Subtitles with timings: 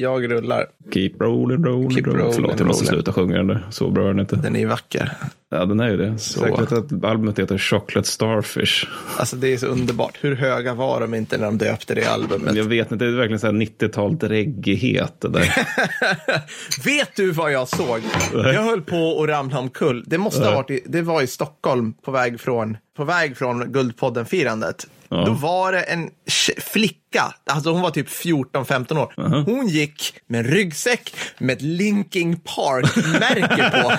[0.00, 0.66] Jag rullar.
[0.94, 2.20] Keep rolling, rolling, Keep rolling.
[2.20, 2.94] rolling, Förlåt, jag måste rolling.
[2.94, 3.66] sluta sjunga den där.
[3.70, 4.36] Så bra är den inte.
[4.36, 5.12] Den är ju vacker.
[5.50, 6.18] Ja, den är ju det.
[6.18, 8.86] Säkert att albumet heter Chocolate Starfish.
[9.18, 10.18] Alltså det är så underbart.
[10.20, 12.54] Hur höga var de inte när de döpte det albumet?
[12.56, 15.54] Jag vet inte, det är verkligen så här 90-tal dreggighet det där.
[16.84, 18.00] Vet du vad jag såg?
[18.32, 20.04] Jag höll på att ramla omkull.
[20.06, 23.72] Det måste ha varit i, det var i Stockholm på väg från, på väg från
[23.72, 24.86] Guldpodden-firandet.
[25.08, 25.24] Ja.
[25.26, 26.60] Då var det en tje-
[27.12, 29.12] flicka, alltså hon var typ 14-15 år.
[29.46, 33.92] Hon gick med en ryggsäck med ett Linkin Park-märke på.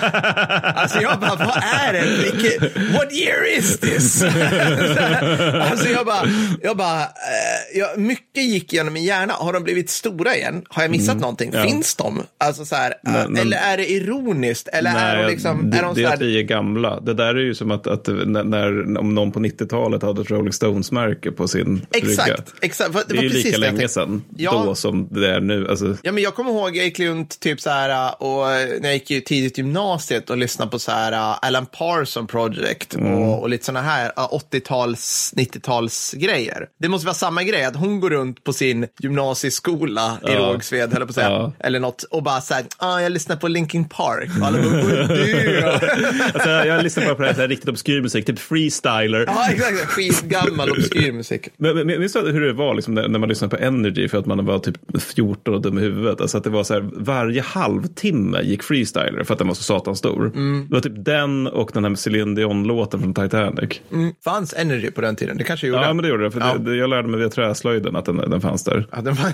[0.80, 2.04] Alltså jag bara, vad är det?
[2.22, 4.22] Vilket, what year is this?
[5.70, 6.22] alltså jag bara,
[6.62, 9.32] jag bara eh, jag, mycket gick genom min hjärna.
[9.32, 10.62] Har de blivit stora igen?
[10.68, 11.48] Har jag missat någonting?
[11.48, 11.60] Mm.
[11.60, 11.68] ja.
[11.68, 12.22] Finns de?
[12.38, 14.68] Alltså så här, eh, Men- men- eller är det ironiskt?
[14.68, 17.00] Eller är de liksom, det, är de det så är här, att vi är gamla.
[17.00, 20.30] Det där är ju som att, att när, när, om någon på 90-talet hade ett
[20.30, 22.10] Rolling Stones-märke på sin rygga.
[22.12, 22.54] Exakt,
[23.00, 23.08] exakt.
[23.08, 24.62] För Det är var ju lika det länge sedan Ja.
[24.66, 25.68] då som det är nu.
[25.68, 28.46] Alltså, Ja, men jag kommer ihåg, jag gick runt typ så här, och
[28.80, 32.94] när jag gick i tidigt gymnasiet och lyssnade på så här uh, Alan Parson Project
[32.94, 33.12] Mm.
[33.12, 34.12] och, och lite sådana här uh,
[34.52, 36.66] 80-tals, 90-tals grejer.
[36.78, 40.38] Det måste vara samma grej, att hon går runt på sin gymnasieskola i Ja.
[40.38, 41.52] Rågsved, höll jag på säga, Ja.
[41.58, 44.30] eller något, och bara så här, ah, jag lyssnar på Linkin Park.
[44.40, 45.80] Och alla bara, det?
[46.34, 49.24] alltså, jag lyssnar bara på det här, riktigt obskyr musik, typ freestyler.
[49.26, 49.86] Ja, exakt.
[49.86, 51.48] Skitgammal obskyr musik.
[51.56, 54.08] Men, men, men minns du hur det var liksom, när, när man lyssnade på Energy
[54.08, 56.20] för att man var typ 14 och dum i huvudet?
[56.20, 59.62] Alltså att det var så här, varje halvtimme gick freestyler för att den var så
[59.62, 60.26] satans stor.
[60.26, 60.66] Mm.
[60.68, 63.80] Det var typ den och den här Celine Dion-låten från Titanic.
[63.92, 64.12] Mm.
[64.24, 65.36] Fanns Energy på den tiden?
[65.36, 65.82] Det kanske gjorde.
[65.82, 66.30] Ja, men det gjorde det.
[66.30, 66.54] För Ja.
[66.58, 68.86] det, det, jag lärde mig via träslöjden att den, den fanns där.
[68.92, 69.32] Ja, den var...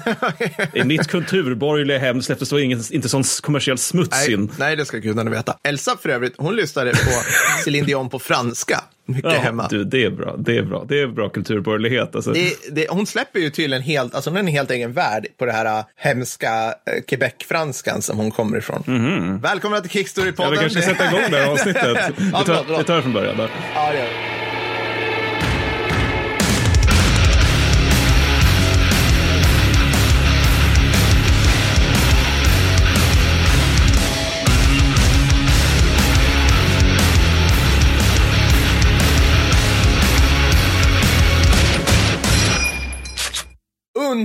[0.78, 4.50] I mitt kulturborgerliga hem släpptes då ingen, inte sån kommersiell smuts nej, in.
[4.58, 5.56] nej, det ska gudarna veta.
[5.62, 6.96] Elsa för övrigt, hon lyssnade på
[7.64, 8.80] Céline Dion på franska.
[9.08, 9.66] Mycket Ja, hemma.
[9.70, 10.34] du, det är bra.
[10.38, 10.84] Det är bra.
[10.88, 12.14] Det är bra kulturborgerlighet.
[12.16, 12.32] Alltså.
[12.32, 15.46] Det, det, hon släpper ju tydligen helt, alltså hon har en helt egen värld på
[15.46, 19.40] det här äh, hemska äh, Quebec-franskan som hon kommer ifrån.
[19.42, 20.04] Välkomna till Mhm.
[20.16, 20.50] Ja, Kickstory-podden.
[20.50, 21.98] vi kanske sätta igång det här avsnittet.
[22.18, 23.36] Vi tar, vi tar det från början.
[23.36, 23.48] Då.
[23.74, 24.35] Ja, det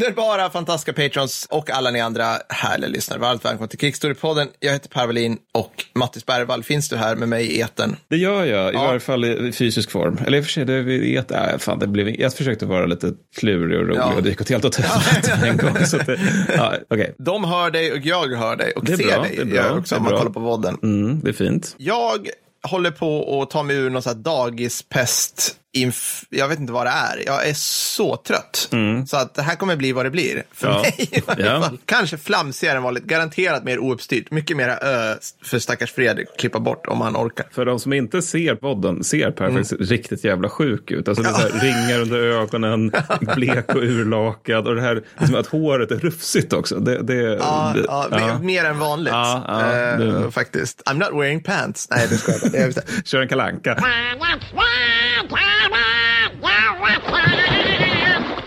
[0.06, 3.20] Underbara, fantastiska patrons och alla ni andra härliga lyssnare.
[3.20, 4.48] Varmt välkomna till Kickstory-podden.
[4.60, 6.64] Jag heter Per Wallin och Mattis Bergvall.
[6.64, 7.96] Finns du här med mig i etern?
[8.08, 8.84] Det gör jag, i Ja.
[8.84, 10.20] varje fall i fysisk form.
[10.26, 13.12] Eller i och för sig, det, vet, äh, fan, det blev, jag försökte vara lite
[13.38, 14.14] klurig och rolig Ja.
[14.16, 15.86] och det gick åt helt åt helvete en gång.
[15.86, 16.20] Så att det,
[16.58, 17.16] ja, okej.
[17.18, 19.36] De hör dig och jag hör dig och Det är ser bra, dig.
[19.36, 20.78] det är bra, Jag också det är om man kollar på vodden.
[20.84, 21.76] Mm, det är fint.
[21.78, 22.28] Jag
[22.64, 25.56] håller på att ta mig ur någon sån här dagispest.
[25.78, 27.24] Inf- jag vet inte vad det är.
[27.26, 28.70] Jag är så trött.
[29.08, 30.44] Så att det här kommer bli vad det blir.
[30.54, 30.78] För Mm.
[30.78, 30.82] Ja.
[30.84, 31.62] mig i varje Ja.
[31.62, 31.78] fall.
[31.86, 33.04] Kanske flamsigare än vanligt.
[33.04, 34.32] Garanterat mer ouppstyrt.
[34.32, 37.46] Mycket mera ö för stackars Fredrik att klippa bort om han orkar.
[37.52, 41.08] För de som inte ser podden ser Per faktiskt riktigt jävla sjuk ut.
[41.08, 42.92] Alltså det här, ringar under ögonen,
[43.36, 46.80] blek och urlakad och det här liksom att håret är rufsigt också.
[46.80, 49.14] Det, det, Ja, det, ja, mer, mer än vanligt.
[49.14, 50.82] Ja, ja, det- Faktiskt.
[50.86, 51.88] I'm not wearing pants.
[51.92, 52.74] Nej, det ska jag.
[53.06, 53.84] Kör en kalanka.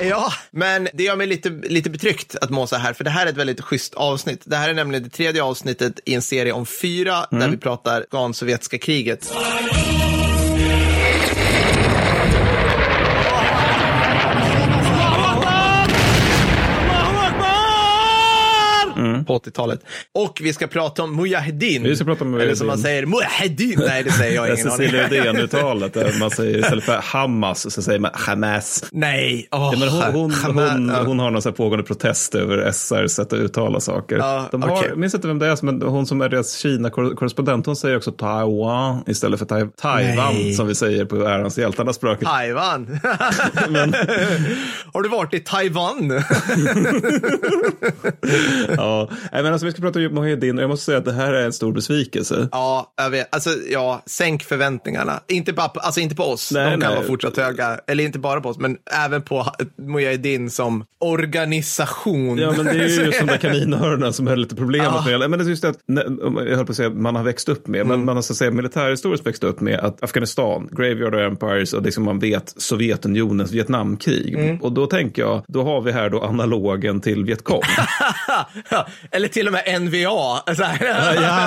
[0.09, 3.26] Ja, men det gör mig lite, lite betryckt att må så här, för det här
[3.26, 4.42] är ett väldigt schysst avsnitt.
[4.44, 8.04] Det här är nämligen det tredje avsnittet i en serie om fyra, där vi pratar
[8.10, 9.32] afghan-sovjetiska kriget.
[19.25, 19.81] På 80-talet.
[20.15, 21.83] Och vi ska prata om Mujahedin.
[21.83, 22.83] Vi ska prata om Eller som man Mujahedin.
[22.83, 23.81] säger, Mujahedin.
[23.89, 24.79] Nej, det säger jag ingen aning.
[24.79, 25.93] Cecilia Uddén-uttalet.
[25.95, 28.84] där Man säger istället för Hamas så säger man Hamas.
[28.93, 31.03] Nej, åh, Ja, men hon, hon, Hamas- hon, ja.
[31.03, 34.17] hon har någon så pågående protest över SRs sätt att uttala saker.
[34.17, 34.84] Ja, De har.
[34.89, 38.13] Jag minns inte vem det är, men hon som är deras Kina-korrespondent, hon säger också
[38.13, 40.55] Taiwan istället för tai Taiwan Nej.
[40.55, 42.19] som vi säger på ärans hjältarnas språk.
[42.25, 42.99] Taiwan.
[44.93, 46.13] Har du varit i Taiwan?
[48.77, 51.13] Ja, Nej, men alltså, vi ska prata om Mujahedin och jag måste säga att det
[51.13, 52.49] här är en stor besvikelse.
[52.53, 53.34] ja, jag vet.
[53.34, 55.21] Alltså, ja, sänk förväntningarna.
[55.28, 56.97] Inte, bara på, alltså, inte på oss, Nej, de kan nej.
[56.99, 57.81] vara fortsatt höga.
[57.87, 59.47] Eller inte bara på oss, men även på
[59.78, 62.39] Mujahedin som organisation.
[62.39, 65.19] Ja, men det är ju just de där kaninöronen som är lite problemet Ja.
[65.19, 65.31] med.
[65.31, 67.81] Men det är just att, jag höll på att säga man har växt upp med,
[67.81, 67.89] Mm.
[67.97, 71.72] men man har så att säga militärhistoriskt växt upp med att Afghanistan, Graveyard of Empires
[71.72, 74.34] och liksom man vet Sovjetunionens Vietnamkrig.
[74.34, 74.63] Mm.
[74.63, 77.60] Och då tänker jag, då har vi här då analogen till Vietcong.
[78.71, 80.54] ja, eller till och med NVA.
[80.54, 81.15] Så här.
[81.22, 81.47] Ja,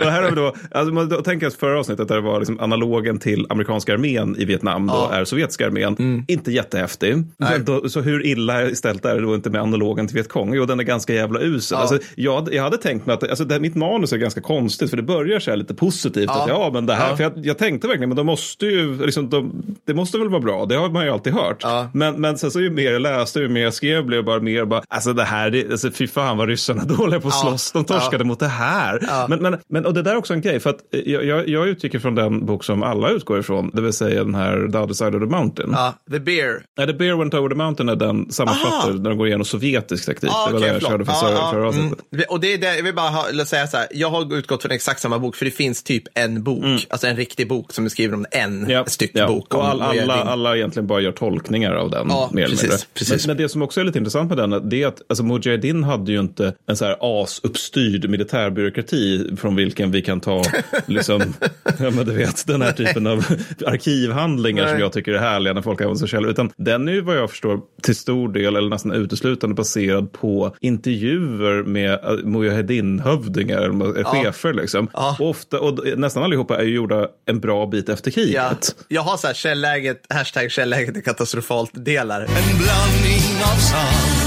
[0.06, 2.38] och här har vi då, alltså man då tänker att förra avsnittet där det var
[2.38, 7.16] liksom analogen till amerikanska armén i Vietnam, då är sovjetiska armén, inte jättehäftig.
[7.64, 10.54] Då, så hur illa ställt är det då inte med analogen till Vietkong?
[10.54, 11.78] Jo, den är ganska jävla usel.
[11.78, 14.96] Alltså, jag, jag hade tänkt mig att, alltså, det, mitt manus är ganska konstigt, för
[14.96, 17.16] det börjar så här lite positivt, att ja, men det här, Ja.
[17.16, 20.40] för jag, jag tänkte verkligen, men de måste ju, liksom, de, det måste väl vara
[20.40, 21.58] bra, det har man ju alltid hört.
[21.62, 21.90] Ja.
[21.94, 24.40] Men, men sen så ju mer jag läste, ju mer jag skrev, blev jag bara
[24.40, 27.40] mer bara, alltså det här, det, alltså, fy fan vad ryssarna dåliga på att Ja.
[27.48, 29.26] slåss, de torskade mot det här.
[29.28, 31.68] Men, men, men, och det där är också en grej, för att jag, jag, jag
[31.68, 34.94] utgick från den bok som alla utgår ifrån, det vill säga den här The Other
[34.94, 35.70] Side of the Mountain.
[35.72, 36.62] Ja, The Beer.
[36.78, 40.06] Nej, The Bear Went Over the Mountain är den sammanfattar när de går igenom sovjetisk
[40.06, 40.30] taktik.
[40.32, 40.90] Ah, det var okej, det jag förlåt.
[40.92, 41.68] körde för Ja, förra, ja, förra mm.
[41.68, 42.30] avsnittet.
[42.30, 44.72] Och det är det, jag vill bara ha, säga så här, jag har utgått från
[44.72, 47.88] exakt samma bok, för det finns typ en bok, alltså en riktig bok som är
[47.88, 48.70] skriven om en Mm.
[48.70, 49.26] Ja, styck ja.
[49.26, 49.54] bok.
[49.54, 50.28] Om och all, alla, Mujahedin.
[50.28, 52.06] alla egentligen bara gör tolkningar av den.
[52.10, 53.26] Ja, precis, precis.
[53.26, 55.84] Men, men det som också är lite intressant med den det är att alltså, Mujahedin
[55.84, 60.42] hade ju inte en så här asuppstyrd militärbyråkrati från vilken vi kan ta
[60.86, 61.20] liksom,
[61.78, 63.24] ja, men du vet, den här typen av
[63.66, 64.80] arkivhandlingar som Nej.
[64.80, 66.30] jag tycker är härliga när folk använder sig själva.
[66.30, 70.56] Utan den är ju vad jag förstår till stor del eller nästan uteslutande baserad på
[70.60, 74.10] intervjuer med äh, Mujahedin-hövdingar, eller Ja.
[74.12, 74.88] chefer liksom.
[74.92, 75.16] Ja.
[75.20, 78.34] Och, ofta, och nästan allihopa är ju gjorda en bra bit efter kriget.
[78.34, 78.54] Ja,
[78.88, 82.20] jag har så här källäget, hashtag källäget är katastrofalt delar.
[82.20, 82.26] En
[82.58, 84.23] blandning av sant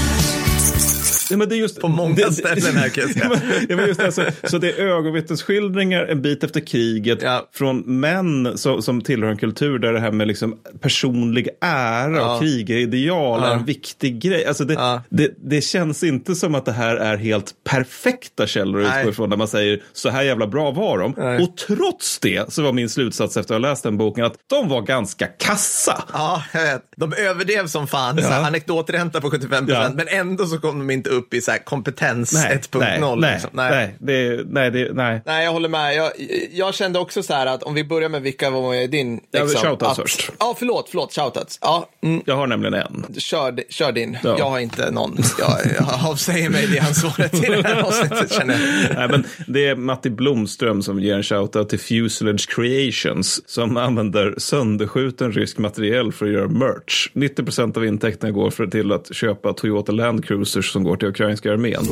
[1.30, 3.30] Ja, men det är just, På många det, ställen här kan jag säga.
[3.68, 7.48] Ja, men- just det, alltså, så det är ögonvittnesskildringar en bit efter kriget Ja.
[7.52, 12.34] från män som, som tillhör en kultur där det här med liksom personlig ära Ja.
[12.34, 13.52] och krigarideal är Ja.
[13.54, 14.46] en viktig grej.
[14.46, 15.02] Alltså det, Ja.
[15.08, 19.00] det, det känns inte som att det här är helt perfekta källor att Nej.
[19.00, 21.14] utgå ifrån där man säger så här jävla bra var de.
[21.16, 21.42] Nej.
[21.42, 24.68] Och trots det så var min slutsats efter att ha läst den boken att de
[24.68, 26.04] var ganska kassa.
[26.12, 26.82] Ja, jag vet.
[26.96, 28.16] De överdrev som fan.
[28.18, 28.46] Så Ja.
[28.46, 32.60] anekdotränta på 75 procent, men ändå så kom de inte upp i så kompetens Nej,
[32.72, 33.16] 1.0.
[33.20, 33.50] nej, liksom.
[33.52, 35.22] nej, nej, det, nej, det, nej.
[35.26, 35.94] Nej, jag håller med.
[35.96, 36.10] Jag,
[36.52, 39.20] jag kände också så här att om vi börjar med vilka var din...
[39.30, 40.30] Ja, liksom, shoutouts att- först.
[40.38, 41.58] Ja, förlåt, förlåt, shoutouts.
[41.62, 43.06] Ja, mm, Jag har nämligen en.
[43.18, 44.18] kör, kör din.
[44.22, 44.34] Ja.
[44.38, 45.16] Jag har inte någon.
[45.38, 48.96] Jag, jag avsäger mig det ansvaret i det här avsnittet känner jag.
[48.96, 54.34] Nej, men det är Matti Blomström som ger en shoutout till Fuselage Creations som använder
[54.38, 57.10] sönderskjuten rysk materiel för att göra merch.
[57.12, 61.07] 90 procent av intäkterna går för, till att köpa Toyota Land Cruisers som går till
[61.08, 61.86] ukrainska armén.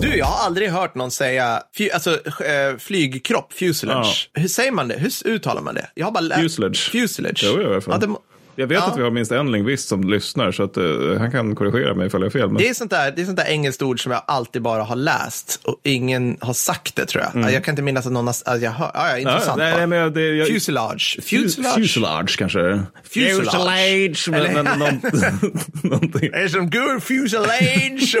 [0.00, 2.10] Du, jag har aldrig hört någon säga fy, alltså,
[2.44, 4.30] eh, flygkropp, fuselage.
[4.34, 4.94] Hur säger man det?
[4.98, 5.90] Hur uttalar man det?
[5.94, 6.40] Jag har bara lärt...
[6.40, 6.90] Fuselage.
[6.92, 7.42] Fuselage.
[7.44, 7.98] Jo, fall.
[8.00, 8.14] Ja, det,
[8.56, 8.86] Jag vet Ja.
[8.86, 12.06] att vi har minst en lingvist som lyssnar så att uh, han kan korrigera mig
[12.06, 12.48] ifall jag har fel.
[12.48, 12.56] Men...
[12.56, 14.96] det, är sånt där, det är sånt där engelskt ord som jag alltid bara har
[14.96, 17.52] läst och ingen har sagt det tror jag.
[17.52, 18.34] Jag kan inte minnas att någon har...
[18.44, 19.22] Alltså, jag hör, ja, Mm.
[19.22, 19.58] Ja, intressant.
[19.58, 21.18] nej, men jag- det, jag, Fuselage.
[21.22, 21.74] Fuselage.
[21.74, 21.74] Fuselage.
[21.74, 22.82] Fuselage kanske.
[23.14, 24.28] Fuselage.
[24.30, 25.00] Men, Eller- men, någon,
[25.90, 26.30] någonting.
[26.32, 28.16] Det är som good fuselage.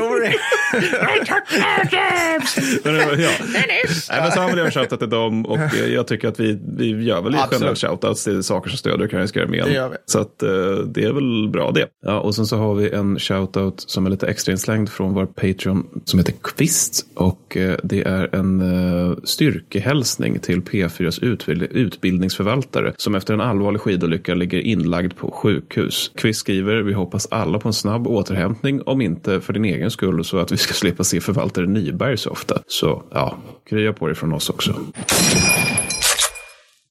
[2.84, 3.30] Men, ja.
[3.52, 6.58] Nej, men så han vill göra shoutout till dem och eh, jag tycker att vi,
[6.76, 9.64] vi gör väl generellt shoutouts till saker som stöder ukrainska armén.
[9.66, 9.96] Det gör vi.
[10.06, 10.50] Så att, eh,
[10.86, 11.86] det är väl bra det.
[12.02, 15.26] Ja, och sen så har vi en shoutout som är lite extra inslängd från vår
[15.26, 17.06] Patreon som heter Kvist.
[17.14, 23.80] Och eh, det är en eh, styrkehälsning till P4s utbild- utbildningsförvaltare som efter en allvarlig
[23.80, 26.12] skidolycka ligger inlagd på sjukhus.
[26.14, 30.24] Kvist skriver, vi hoppas alla på en snabb återhämtning, om inte för din egen skull
[30.24, 32.62] så att vi ska slippa se förvaltare Nyberg så ofta.
[32.66, 33.36] Så ja,
[33.70, 34.74] krya på dig från oss också.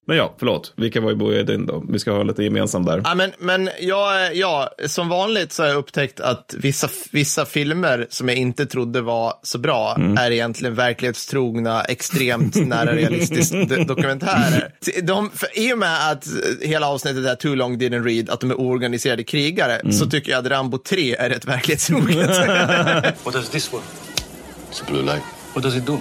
[0.09, 0.73] Men ja, förlåt.
[0.75, 1.83] Vilka var i Bojedin då?
[1.89, 3.01] Vi ska ha lite gemensamt där.
[3.03, 8.07] Ja, men, men jag, ja, som vanligt så har jag upptäckt att vissa, vissa filmer
[8.09, 10.17] som jag inte trodde var så bra Mm.
[10.17, 14.73] är egentligen verklighetstrogna, extremt nära realistiskt do- dokumentärer.
[15.03, 16.27] De, för, I och med att
[16.61, 19.91] hela avsnittet är Too long didn't read, att de är oorganiserade krigare, Mm.
[19.91, 22.29] så tycker jag att Rambo 3 är rätt verklighetstroget.
[23.25, 23.83] What does this work?
[24.71, 25.23] It's a blue light.
[25.53, 25.97] What does it do?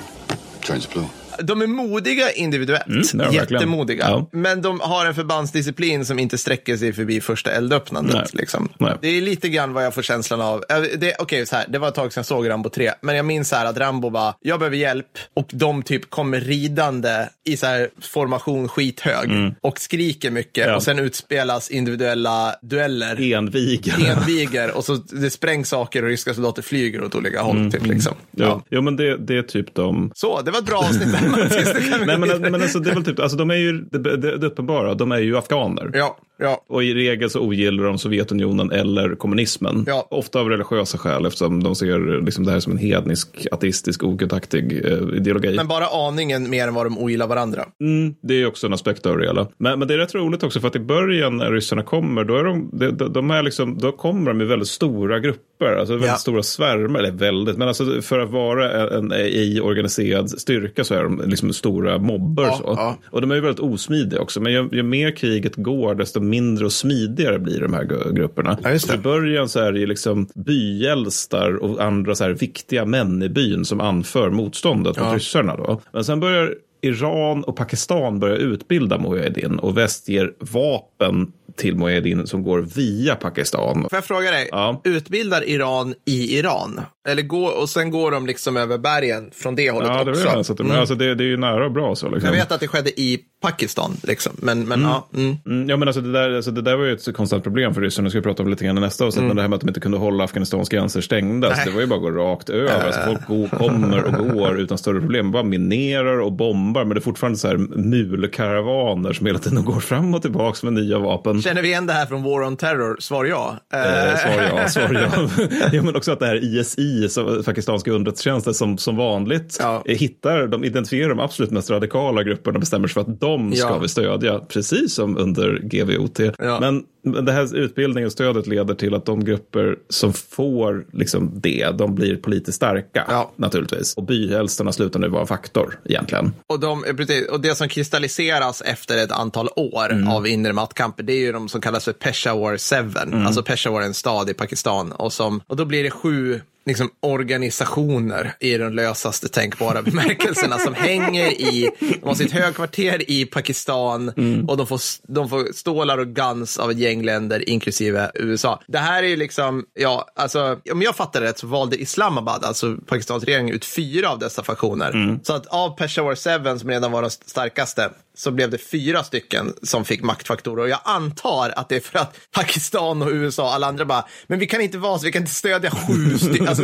[0.67, 1.05] Turns blue.
[1.43, 4.05] De är modiga individuellt, Mm, jättemodiga.
[4.09, 4.29] Ja.
[4.33, 8.15] Men de har en förbandsdisciplin som inte sträcker sig förbi första eldöppnandet.
[8.15, 8.27] Nej.
[8.33, 8.69] Liksom.
[8.79, 8.95] Nej.
[9.01, 10.65] Det är lite grann vad jag får känslan av.
[10.99, 13.25] Det- Okej, så här, det var ett tag sedan jag såg Rambo 3, men jag
[13.27, 17.57] minns så här att Rambo bara, jag behöver hjälp och de typ kommer ridande i
[17.57, 19.31] så här formation skithög
[19.61, 20.71] och skriker mycket Mm.
[20.71, 20.77] Ja.
[20.77, 23.33] och sen utspelas individuella dueller.
[23.33, 23.95] Enviga.
[24.13, 27.73] Enviger och så det sprängs saker och ryska soldater flyger åt olika håll.
[27.73, 28.15] Typ, liksom.
[28.31, 28.45] Ja.
[28.45, 28.63] ja.
[28.71, 30.13] Jo, men det, det är typ de...
[30.15, 31.09] Så, det var ett bra avsnitt.
[32.07, 34.47] Nej, men, men alltså, det är väl typ, alltså, de är ju, det, det, det
[34.47, 35.91] uppenbara, de är ju afghaner.
[35.95, 36.65] Ja, ja.
[36.69, 39.85] Och i regel så ogillar de Sovjetunionen eller kommunismen.
[39.87, 40.09] Ja.
[40.11, 44.85] Ofta av religiösa skäl eftersom de ser liksom det här som en hednisk, ateistisk, ogudaktig
[44.85, 45.57] eh, ideologi.
[45.57, 47.65] Men bara aningen mer än vad de ogillar varandra.
[47.81, 49.49] Mm, det är också en aspekt av det hela.
[49.59, 52.37] Men, men det är rätt roligt också för att i början när ryssarna kommer, då,
[52.37, 55.93] är de, de, de, de är liksom, då kommer de i väldigt stora grupper, alltså
[55.95, 56.15] väldigt Ja.
[56.17, 60.95] stora svärmar, eller väldigt, men alltså för att vara en, en i organiserad styrka så
[60.95, 62.45] är de liksom stora mobbar.
[62.45, 62.65] Ja, så.
[62.65, 62.97] ja.
[63.11, 66.65] Och de är ju väldigt osmidiga också, men ju, ju mer kriget går, desto mindre
[66.65, 68.59] och smidigare blir de här grupperna.
[68.63, 68.95] Ja.
[68.95, 73.29] I början så är det ju liksom byäldstar och andra så här viktiga män i
[73.29, 75.15] byn som anför motståndet mot Ja.
[75.15, 75.57] ryssarna.
[75.57, 75.81] Då.
[75.93, 82.27] Men sen börjar Iran och Pakistan börja utbilda Mujahedin och väst ger vapen till Mujahedin
[82.27, 83.81] som går via Pakistan.
[83.83, 84.81] Får jag fråga dig, Ja.
[84.85, 86.81] utbildar Iran i Iran?
[87.09, 90.53] Eller går, och sen går de liksom över bergen från det hållet Ja, det, också?
[90.53, 91.95] är det, men alltså, det, det är ju nära och bra.
[91.95, 92.31] Så, liksom.
[92.31, 94.33] Jag vet att det skedde i Pakistan, liksom.
[94.37, 95.09] men, men ja.
[95.15, 95.37] Mm.
[95.47, 97.81] Mm, ja, men alltså det, där, alltså det där var ju ett konstant problem för
[97.81, 98.07] ryssarna.
[98.07, 99.25] Det ska vi prata om lite grann i nästa avsnitt.
[99.27, 101.55] Men det här med att de inte kunde hålla Afghanistans gränser stängda.
[101.57, 102.87] Så det var ju bara att gå rakt över.
[102.87, 105.33] Alltså folk går, kommer och går utan större problem.
[105.33, 106.85] Bara minerar och bombar.
[106.85, 110.73] Men det är fortfarande så här mulkaravaner som hela tiden går fram och tillbaka med
[110.73, 111.43] nya vapen.
[111.49, 112.97] Känner vi igen det här från War on Terror?
[113.01, 113.57] Svar ja.
[113.75, 113.81] Eh,
[114.19, 115.29] svar ja, svar ja.
[115.73, 115.83] ja.
[115.83, 119.83] Men också att det här ISI, så pakistanska underrättelsetjänsten, som, som vanligt Ja.
[119.87, 123.53] eh, hittar, de identifierar de absolut mest radikala grupperna och bestämmer sig för att de
[123.55, 123.79] ska Ja.
[123.79, 126.19] vi stödja, precis som under GVOT.
[126.39, 126.61] Ja.
[126.61, 131.31] Men men det här utbildningen och stödet leder till att de grupper som får liksom
[131.35, 133.33] det, de blir politiskt starka, Ja.
[133.37, 133.95] naturligtvis.
[133.95, 136.33] Och byhälstarna slutar nu vara en faktor, egentligen.
[136.47, 140.09] Och, de, eh, och det som kristalliseras efter ett antal år Mm.
[140.09, 142.57] av inre maktkamper, det är ju de som kallas för Peshawar
[142.93, 142.99] 7.
[143.13, 143.27] Mm.
[143.27, 144.93] Alltså Peshawar är en stad i Pakistan.
[144.93, 150.75] Och, som, och då blir det sju liksom, organisationer i de lösaste tänkbara bemärkelserna som
[150.75, 154.49] hänger i, de har sitt högkvarter i Pakistan Mm.
[154.49, 158.61] och de får, de får stålar och guns av ett gäng länder, inklusive USA.
[158.67, 162.77] Det här är ju liksom, ja, alltså, om jag fattar rätt så valde Islamabad, alltså
[162.87, 164.91] Pakistans regering, ut fyra av dessa faktioner.
[164.91, 165.21] Mm.
[165.23, 166.15] Så att av Peshawar
[166.53, 170.63] 7, som redan var de starkaste, så blev det fyra stycken som fick maktfaktorer.
[170.63, 174.05] Och jag antar att det är för att Pakistan och USA och alla andra bara,
[174.27, 176.49] men vi kan inte vara så, vi kan inte stödja sju stycken.
[176.49, 176.63] Alltså,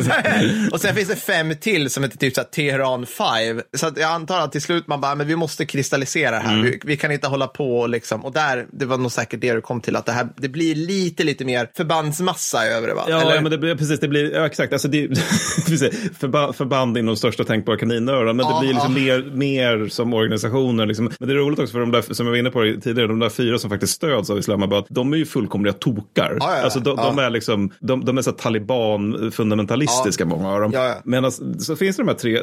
[0.72, 3.62] och sen finns det fem till som heter typ så här Teheran 5.
[3.76, 6.62] Så jag antar att till slut man bara, men vi måste kristallisera det här.
[6.62, 9.52] Vi, vi kan inte hålla på och liksom, och där, det var nog säkert det
[9.52, 13.04] du kom till, att det här, det blir lite, lite mer förbandsmassa över det va?
[13.08, 13.40] Ja, Eller?
[13.40, 15.08] men det blir, precis, det blir, ja, exakt, alltså det,
[16.18, 19.18] förba, förband inom största tänkbara kaninöron, men Ja, det blir liksom ja.
[19.18, 20.86] mer, mer som organisationer.
[20.86, 21.10] Liksom.
[21.18, 23.28] Men det roligt också för de där, som jag var inne på tidigare, de där
[23.28, 26.36] fyra som faktiskt stöds av Islamabad, de är ju fullkomliga tokar.
[26.40, 30.70] Ja, ja, alltså de, de är liksom, de, de är så taliban-fundamentalistiska, många av dem.
[30.74, 30.94] Ja, ja.
[31.04, 32.40] Men alltså, så finns det de här tre,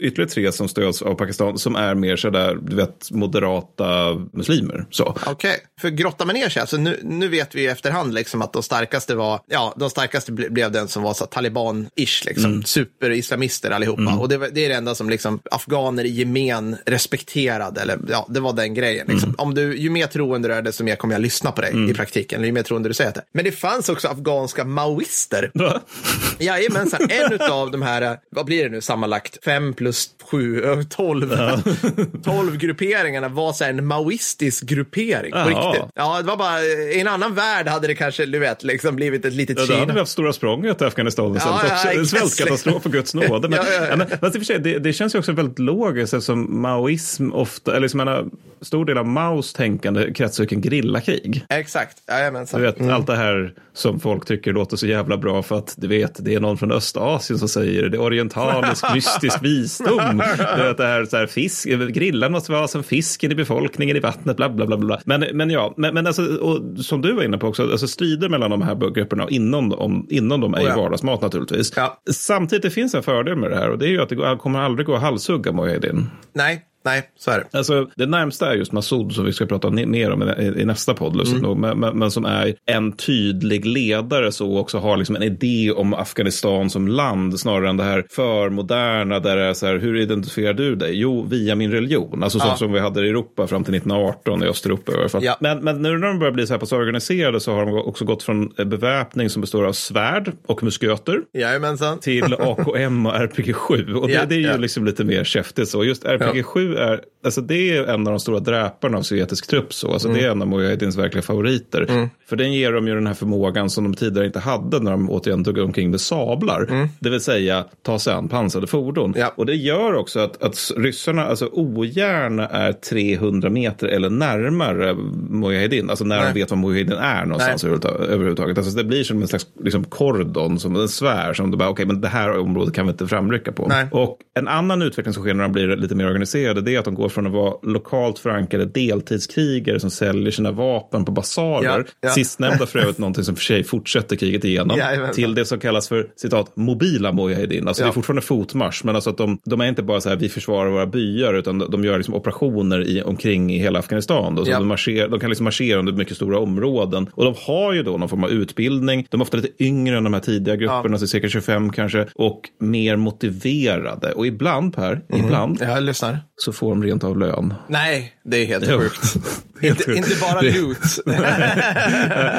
[0.00, 4.86] ytterligare tre som stöds av Pakistan, som är mer sådär, du vet, moderata muslimer.
[5.26, 8.52] Okej, för grotta man ner sig, alltså nu, nu vet vi i efterhand liksom att
[8.52, 13.70] de starkaste var, ja, de starkaste ble, blev den som var så taliban-ish, liksom, superislamister
[13.70, 14.16] allihopa.
[14.18, 18.40] Och det, det är det enda som liksom afghaner i gemen respekterade, eller ja, det
[18.42, 19.06] var den grejen.
[19.08, 19.34] Liksom.
[19.38, 21.94] Om du, ju mer troende du är, desto mer kommer jag lyssna på dig i
[21.94, 23.22] praktiken, ju mer troende du säger det.
[23.32, 25.50] Men det fanns också afghanska maoister.
[25.54, 25.80] Va?
[26.38, 31.36] Jajamensan, en av de här, vad blir det nu sammanlagt, fem plus sju, tolv,
[32.24, 35.90] tolv grupperingarna var så en maoistisk gruppering på riktigt.
[35.94, 39.24] Ja, det var bara, i en annan värld hade det kanske, du vet, liksom blivit
[39.24, 40.00] ett litet Ja, då hade vi Kina.
[40.00, 43.48] haft Stora språnget i Afghanistan istället Ja, ja, svältkatastrof på Guds nåde.
[43.48, 43.86] Men, Ja, ja, ja.
[43.88, 46.62] ja, men, fast i och för sig, det, det känns ju också väldigt logiskt eftersom
[46.62, 48.21] maoism ofta, eller liksom, menar,
[48.60, 51.44] stor del av Maos tänkande kretsar kring gerillakrig.
[51.48, 52.60] Exakt, jajamensan.
[52.60, 55.86] Du vet, allt det här som folk tycker låter så jävla bra för att du
[55.88, 57.96] vet, det är någon från Östasien som säger det.
[57.96, 60.22] Är orientalisk mystisk visdom.
[60.56, 64.00] Du vet, det här, så här fisk, grillan måste vara som fisken i befolkningen i
[64.00, 64.76] vattnet, bla bla bla.
[64.76, 65.00] bla.
[65.04, 68.28] Men, men ja, men, men alltså, och, som du var inne på också, alltså strider
[68.28, 70.76] mellan de här grupperna inom, dem- inom dem är ju Oh ja.
[70.82, 71.72] vardagsmat naturligtvis.
[71.76, 72.02] Ja.
[72.10, 74.58] Samtidigt det finns en fördel med det här och det är ju att det kommer
[74.60, 76.10] aldrig gå att halshugga Mujahedin.
[76.34, 77.58] Nej, nej, så är det.
[77.58, 81.16] Alltså, det närmsta är just Massoud som vi ska prata mer om i, nästa podd,
[81.16, 81.60] lustigt Mm.
[81.60, 85.94] men, men, men som är en tydlig ledare så också har liksom en idé om
[85.94, 89.96] Afghanistan som land snarare än det här för moderna där det är så här, hur
[89.96, 90.90] identifierar du dig?
[91.00, 92.56] Jo, via min religion, alltså Ja.
[92.56, 95.24] som vi hade i Europa fram till 1918 i Östeuropa i alla fall.
[95.24, 95.36] Ja.
[95.40, 98.04] Men, men nu när de börjar bli så här pass organiserade så har de också
[98.04, 101.98] gått från beväpning som består av svärd och musköter Jajamensan.
[102.00, 103.94] till AKM och RPG 7.
[103.94, 105.84] Och det, Ja, det är ju liksom lite mer käftigt så.
[105.84, 109.46] Just RPG 7 nu är, alltså det är en av de stora dräparna av sovjetisk
[109.46, 109.74] trupp.
[109.74, 109.92] Så.
[109.92, 112.08] Alltså Det är en av Mujahedins verkliga favoriter.
[112.28, 115.10] För den ger dem ju den här förmågan som de tidigare inte hade när de
[115.10, 116.88] återigen tog omkring med sablar.
[117.00, 119.14] Det vill säga ta sig an pansrade fordon.
[119.16, 119.32] Ja.
[119.36, 124.94] Och det gör också att, att ryssarna alltså, ogärna är 300 meter eller närmare
[125.30, 125.90] Mujahedin.
[125.90, 126.32] Alltså när Nej.
[126.34, 127.72] de vet var Mujahedin är någonstans Nej.
[128.08, 128.58] överhuvudtaget.
[128.58, 131.86] Alltså det blir som en slags liksom, kordon, som en sfär som de bara, okej,
[131.86, 133.66] men det här området kan vi inte framrycka på.
[133.68, 133.86] Nej.
[133.90, 136.84] Och en annan utveckling som sker när de blir lite mer organiserade, det är att
[136.84, 141.64] de går från att vara lokalt förankrade deltidskrigare som säljer sina vapen på basarer.
[141.78, 142.08] Ja, ja.
[142.08, 144.76] Sistnämnda för övrigt någonting som för sig fortsätter kriget igenom.
[144.78, 145.14] Jajamensan.
[145.14, 147.68] till det som kallas för citat mobila mujahedin.
[147.68, 147.86] Alltså Ja.
[147.86, 150.28] det är fortfarande fotmarsch, men alltså att de, de är inte bara så här vi
[150.28, 154.34] försvarar våra byar, utan de, gör liksom operationer i, omkring i hela Afghanistan.
[154.34, 154.58] Då, så Ja.
[154.58, 157.08] de, marscherar, de kan liksom marschera under mycket stora områden.
[157.12, 159.06] Och de har ju då någon form av utbildning.
[159.10, 162.40] De är ofta lite yngre än de här tidiga grupperna, så cirka 25 kanske, och
[162.60, 164.12] mer motiverade.
[164.12, 165.24] Och ibland, Per, Mm.
[165.26, 166.18] ibland Jag lyssnar.
[166.36, 167.54] så får de rent av lön.
[167.66, 169.16] Nej, det är helt sjukt.
[169.62, 170.08] Helt inte, sjukt.
[170.08, 171.04] inte bara loot.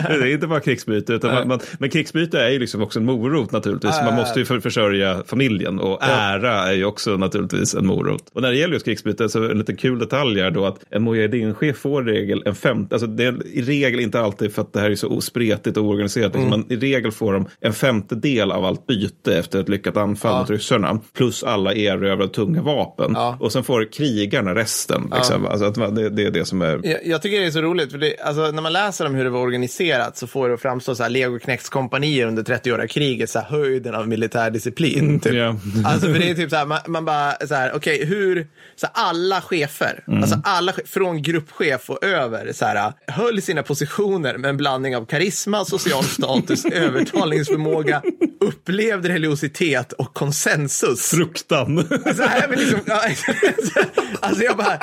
[0.08, 3.06] det är inte bara krigsbyte, utan man, man, men krigsbyte är ju liksom också en
[3.06, 3.96] morot naturligtvis.
[4.06, 8.24] Man måste ju för, försörja familjen och ära är ju också naturligtvis en morot.
[8.34, 10.80] Och när det gäller just krigsbyte så är en liten kul detalj är då att
[10.90, 14.74] en mujahedin-chef får regel en femte, alltså det är i regel inte alltid för att
[14.74, 18.52] det här är så spretigt och oorganiserat, liksom, men i regel får de en femtedel
[18.52, 23.12] av allt byte efter ett lyckat anfall mot ryssarna, plus alla erövrade tunga vapen.
[23.16, 23.38] Ja.
[23.40, 25.12] Och sen får krigarna resten.
[25.16, 25.46] Liksom.
[25.46, 27.92] Alltså att det, det är det som är Jag, jag tycker det är så roligt,
[27.92, 30.62] för det, alltså, när man läser om hur det var organiserat så får det att
[30.62, 35.20] framstå så här legoknäktskompanier under 30-åriga kriget, så här, höjden av militär disciplin.
[35.20, 35.34] Typ.
[35.34, 35.56] Ja.
[35.86, 38.88] Alltså, för det är typ så här, man, man bara, så här, okej, hur, så
[38.94, 40.22] här, alla chefer, Mm.
[40.22, 45.06] alltså alla, från gruppchef och över, så här, höll sina positioner med en blandning av
[45.06, 48.02] karisma, social status, övertalningsförmåga,
[48.40, 51.10] upplevd religiositet och konsensus.
[51.10, 51.78] fruktan.
[52.06, 52.80] Alltså, här, men liksom,
[54.20, 54.80] alltså jag bara,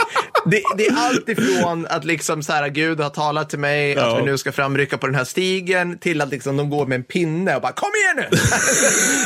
[0.46, 4.12] det, det är allt ifrån att liksom så här, Gud har talat till mig Ja.
[4.12, 6.96] att vi nu ska framrycka på den här stigen till att liksom de går med
[6.96, 8.38] en pinne och bara kom igen nu!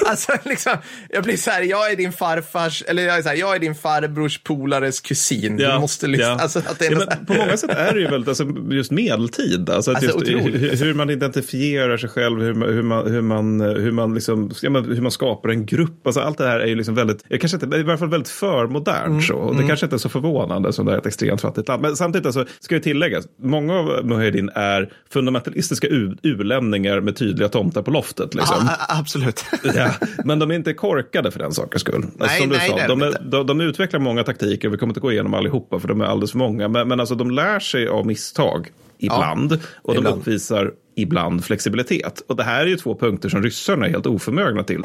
[0.07, 0.73] alltså liksom,
[1.09, 3.59] jag blir så här, jag är din farfars, eller jag är, så här, jag är
[3.59, 5.57] din farbrors polares kusin.
[5.57, 6.43] Du måste liksom, ja.
[6.43, 9.71] alltså att det är ja, på många sätt är det ju väldigt, alltså, just medeltid.
[9.71, 13.23] Alltså, att Alltså, just, hur, hur man identifierar sig själv, hur man, hur man, hur
[13.23, 16.07] man, hur man, liksom, ja, men hur man skapar en grupp.
[16.07, 18.67] Alltså, allt det här är ju liksom väldigt, kanske inte, i varje fall väldigt för
[18.67, 19.07] modernt.
[19.07, 19.53] Mm, så.
[19.53, 21.83] Det kanske inte är så förvånande som det är ett extremt fattigt land.
[21.83, 27.49] Men samtidigt alltså, ska det tilläggas, många av Mujahedin är fundamentalistiska u- ulänningar med tydliga
[27.49, 28.35] tomtar på loftet.
[28.35, 28.57] Liksom.
[28.61, 29.45] Ja, a- absolut.
[29.75, 29.91] Ja,
[30.25, 31.95] men de är inte korkade för den sakens skull.
[32.05, 33.21] Alltså, Nej, som du nej, sa, de, de är, inte.
[33.23, 36.31] de, de utvecklar många taktiker, vi kommer inte gå igenom allihopa för de är alldeles
[36.31, 36.69] för många.
[36.69, 40.19] Men, men alltså, de lär sig av misstag ibland och de ibland.
[40.19, 42.23] uppvisar ibland flexibilitet.
[42.29, 44.83] Och det här är ju två punkter som ryssarna är helt oförmögna till.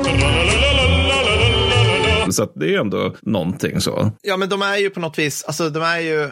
[2.34, 4.12] Så att det är ändå någonting så.
[4.22, 6.30] Ja, men de är ju på något vis, alltså de är ju,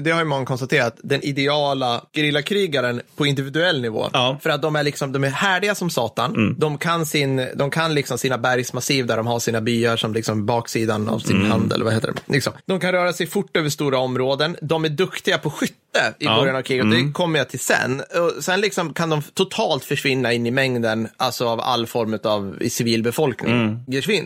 [0.00, 4.08] det har ju många konstaterat, den ideala gerillakrigaren på individuell nivå.
[4.12, 4.28] Ja.
[4.28, 4.40] Mm.
[4.40, 6.56] För att de är liksom, de är härdiga som satan.
[6.58, 10.46] De kan sin, de kan liksom sina bergsmassiv där de har sina byar som liksom
[10.46, 11.50] baksidan av sin Mm.
[11.50, 12.32] hand, eller vad heter det?
[12.32, 12.52] Liksom.
[12.66, 14.56] De kan röra sig fort över stora områden.
[14.62, 15.74] De är duktiga på skytte
[16.18, 16.36] i Ja.
[16.40, 16.84] början av kriget.
[16.84, 18.02] och Det kommer jag till sen.
[18.36, 22.58] Och sen liksom kan de totalt försvinna in i mängden, alltså av all form av
[22.68, 23.52] civilbefolkning.
[23.52, 23.78] Mm.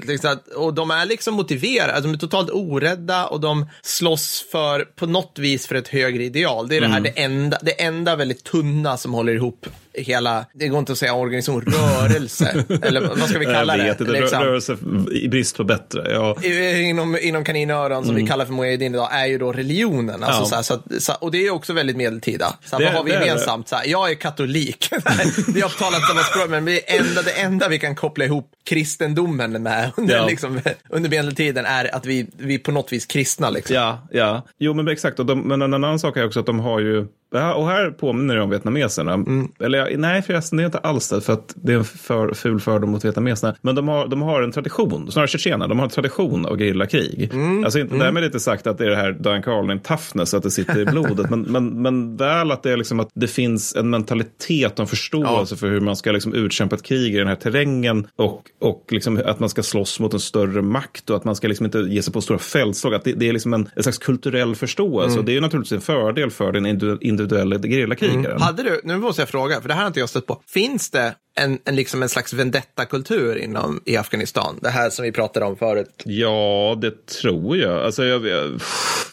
[0.06, 4.84] Liksom och de är liksom motiverade, alltså, de är totalt orädda och de slåss för,
[4.84, 6.68] på något vis för ett högre ideal.
[6.68, 7.12] Det är det här Mm.
[7.14, 11.14] det enda, det enda väldigt tunna som håller ihop hela, det går inte att säga
[11.14, 14.04] organisation, rörelse, eller vad ska vi kalla jag vet det?
[14.04, 14.38] inte, Liksom.
[14.42, 14.76] rö- rörelse
[15.12, 16.10] i brist på bättre.
[16.12, 16.36] Ja.
[16.78, 20.22] Inom, inom kaninöron, som vi kallar för Mujahedin idag, är ju då religionen.
[20.24, 20.48] Alltså, Mm.
[20.52, 20.62] Ja.
[20.62, 22.46] så här, så att, och det är också väldigt medeltida.
[22.64, 23.26] Så här, Det- vad har vi det det.
[23.26, 23.68] gemensamt?
[23.68, 24.88] Så här, jag är katolik.
[25.54, 29.62] vi har talat samma språk, men det enda, det enda vi kan koppla ihop kristendomen
[29.62, 30.26] med under, Ja.
[30.26, 33.50] liksom, under medeltiden är att vi, vi på något vis kristna.
[33.50, 33.76] Liksom.
[33.76, 34.42] Ja, ja.
[34.58, 35.18] Jo, men exakt.
[35.18, 37.06] Och de, men en annan sak är också att de har ju...
[37.38, 39.24] Ja, och här påminner det om vietnameserna.
[39.60, 41.20] Eller ja, nej, förresten, det är inte alls det.
[41.20, 43.54] För att det är en för, ful fördom mot vietnameserna.
[43.62, 47.30] Men de har, de har en tradition, snarare tjetjenerna, de har en tradition av gerillakrig.
[47.64, 50.50] Alltså inte, därmed inte sagt att det är det här Dan Carlin toughness, att det
[50.50, 51.30] sitter i blodet.
[51.30, 54.86] men, men, men väl att det är liksom att det finns en mentalitet och en
[54.86, 58.06] förståelse för hur man ska liksom utkämpa ett krig i den här terrängen.
[58.16, 61.48] Och, och liksom att man ska slåss mot en större makt och att man ska
[61.48, 62.94] liksom inte ge sig på stora fältslag.
[62.94, 65.18] Att det, det är liksom en, en slags kulturell förståelse.
[65.18, 68.40] Och det är naturligtvis en fördel för den individu- individuella gerillakrigaren.
[68.40, 70.42] Hade du, nu måste jag fråga, för det här har inte jag stött på.
[70.46, 74.58] Finns det en, en, liksom en slags vendetta-kultur inom i Afghanistan?
[74.62, 76.02] Det här som vi pratade om förut.
[76.04, 77.84] Ja, det tror jag.
[77.84, 78.60] Alltså, jag, jag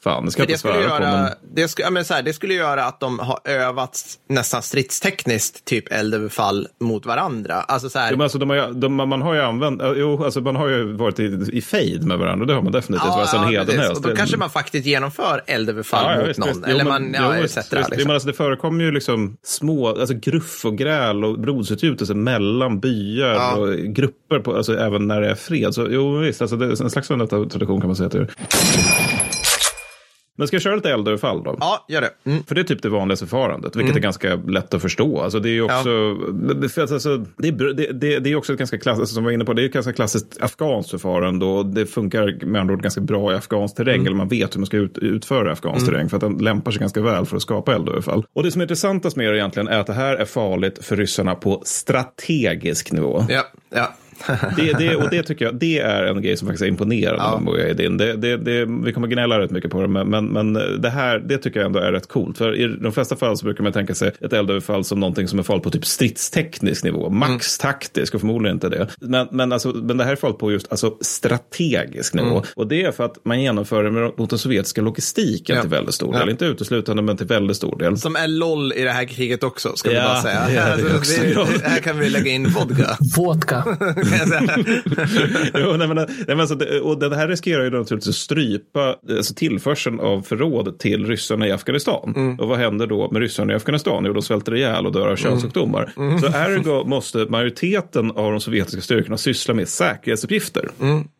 [0.03, 1.03] fan, det ska jag inte skulle, svära på.
[1.03, 1.31] göra, Men...
[1.55, 5.65] det, skulle, ja, men så här, det skulle göra att de har övat nästan stridstekniskt
[5.65, 7.55] typ eldöverfall mot varandra.
[7.55, 10.23] Alltså så här, Jo, men alltså, de har ju, de, man har ju använt, jo,
[10.23, 13.29] alltså, man har ju varit i, i fejd med varandra, det har man definitivt varit
[13.29, 13.59] sedan precis.
[13.59, 13.89] Hedenhös.
[13.97, 16.47] Och då Det- kanske man faktiskt genomför eldöverfall Ja, ja, mot någon.
[16.49, 16.67] visst.
[16.67, 17.97] Eller man, ja, jo, visst, Liksom.
[17.97, 23.27] Men alltså, det förekommer ju liksom små, alltså gruff och gräl och blodsutgjutelse mellan byar
[23.33, 23.55] Ja.
[23.55, 25.73] och grupper, på, alltså, även när det är fred.
[25.73, 28.29] Så jo, visst, alltså, det är en slags tradition kan man säga att det är.
[30.41, 31.57] Men ska jag köra lite eldöverfall då?
[31.59, 32.09] Ja, gör det.
[32.23, 32.43] Mm.
[32.43, 35.21] För det är typ det vanligaste förfarandet, vilket är ganska lätt att förstå.
[35.21, 36.17] Alltså det är också,
[36.69, 39.23] för att alltså, det, är, det, det, det är också ett ganska klassiskt, alltså, som
[39.23, 42.61] vi var inne på, det är ett ganska klassiskt afghanskt förfarande och det funkar med
[42.61, 45.51] andra ord ganska bra i afghansk terräng, eller man vet hur man ska ut, utföra
[45.51, 48.25] afghansk terräng, för att den lämpar sig ganska väl för att skapa eldöverfall.
[48.33, 50.95] Och det som är intressantast med det egentligen är att det här är farligt för
[50.95, 53.25] ryssarna på strategisk nivå.
[53.29, 53.43] Ja,
[53.75, 53.93] ja.
[54.57, 57.39] Det, det, och det tycker jag det är en grej som faktiskt är imponerande Ja.
[57.39, 57.97] med Mujahedin.
[57.97, 61.19] Det, det, det, vi kommer gnälla rätt mycket på det, men, men, men det här
[61.19, 62.37] det tycker jag ändå är rätt coolt.
[62.37, 65.39] För i de flesta fall så brukar man tänka sig ett eldöverfall som någonting som
[65.39, 68.87] är farligt på typ stridsteknisk nivå, max taktisk och förmodligen inte det.
[68.99, 72.43] Men, men, alltså, men det här är farligt på just alltså, strategisk nivå.
[72.55, 75.61] Och det är för att man genomför det mot den sovjetiska logistiken Ja.
[75.61, 76.21] till väldigt stor del.
[76.25, 76.31] Ja.
[76.31, 77.97] Inte uteslutande, men till väldigt stor del.
[77.97, 80.47] Som är LOL i det här kriget också, ska vi bara säga.
[80.49, 82.97] det Alltså, det, här kan vi lägga in vodka.
[83.17, 83.63] Vodka.
[84.11, 84.57] säga.
[85.65, 88.95] jo, nej, men, nej, men alltså, det, och det här riskerar ju naturligtvis att strypa
[89.09, 92.37] alltså, tillförseln av förråd till ryssarna i Afghanistan.
[92.39, 94.03] Och vad händer då med ryssarna i Afghanistan?
[94.05, 95.91] Jo, de svälter ihjäl och dör av könssjukdomar.
[95.95, 100.69] Så ergo måste majoriteten av de sovjetiska styrkorna syssla med säkerhetsuppgifter.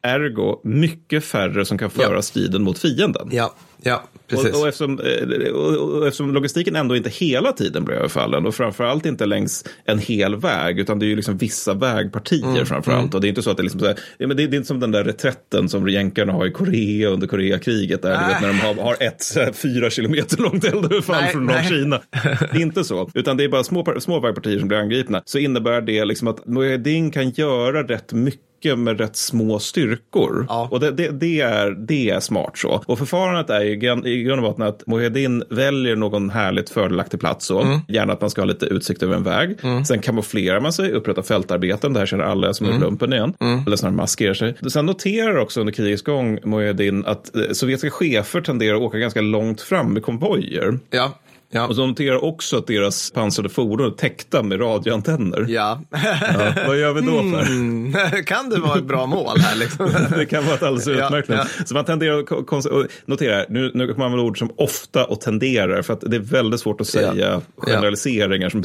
[0.04, 2.21] Ergo mycket färre som kan föra Ja.
[2.21, 3.30] striden mot fienden.
[3.32, 4.54] Ja, ja, precis.
[4.54, 9.06] Och, och, eftersom, eh, och, eftersom logistiken ändå inte hela tiden blir överfallen och framförallt
[9.06, 13.13] inte längs en hel väg utan det är ju liksom vissa vägpartier Mm, framförallt.
[13.13, 14.56] Och det är inte så att det är liksom så här, ja, men det, det
[14.56, 18.34] är inte som den där reträtten som jänkarna har i Korea under Koreakriget där, du
[18.34, 21.56] vet, när de har, har ett här, fyra kilometer långt eldöverfall från nej.
[21.56, 22.02] Nordkina.
[22.52, 25.22] Det är inte så, utan det är bara små, små vägpartier som blir angripna.
[25.26, 30.45] Så innebär det liksom att Mujahedin kan göra rätt mycket med rätt små styrkor.
[30.50, 30.67] Ja.
[30.71, 32.84] Och det, det, det, är, det är smart så.
[32.86, 37.19] Och förfarandet är ju gran- i grund och botten att Mujahedin väljer någon härligt fördelaktig
[37.19, 37.45] plats.
[37.45, 37.62] Så.
[37.62, 37.80] Mm.
[37.88, 39.58] Gärna att man ska ha lite utsikt över en väg.
[39.88, 41.93] Sen kamouflerar man sig, upprättar fältarbeten.
[41.93, 42.82] Det här känner alla som är Mm.
[42.84, 43.34] lumpen igen.
[43.65, 44.56] Eller snarare maskerar sig.
[44.69, 49.21] Sen noterar också under krigets gång Mujahedin att eh, sovjetiska chefer tenderar att åka ganska
[49.21, 50.80] långt fram med konvojer.
[50.89, 51.19] Ja,
[51.52, 51.68] ja.
[51.68, 55.46] Och så noterar också att deras pansrade fordon är täckta med radioantenner.
[55.50, 55.82] Ja.
[55.90, 57.42] Ja, vad gör vi då för?
[57.52, 57.94] Mm.
[58.26, 59.90] kan det vara ett bra mål här liksom?
[60.18, 61.36] Det kan vara ett alldeles utmärkt ja.
[61.36, 65.06] ja, Så man tenderar att notera, här, nu, nu kommer man använda ord som ofta
[65.06, 68.64] och tenderar, för att det är väldigt svårt att säga generaliseringar som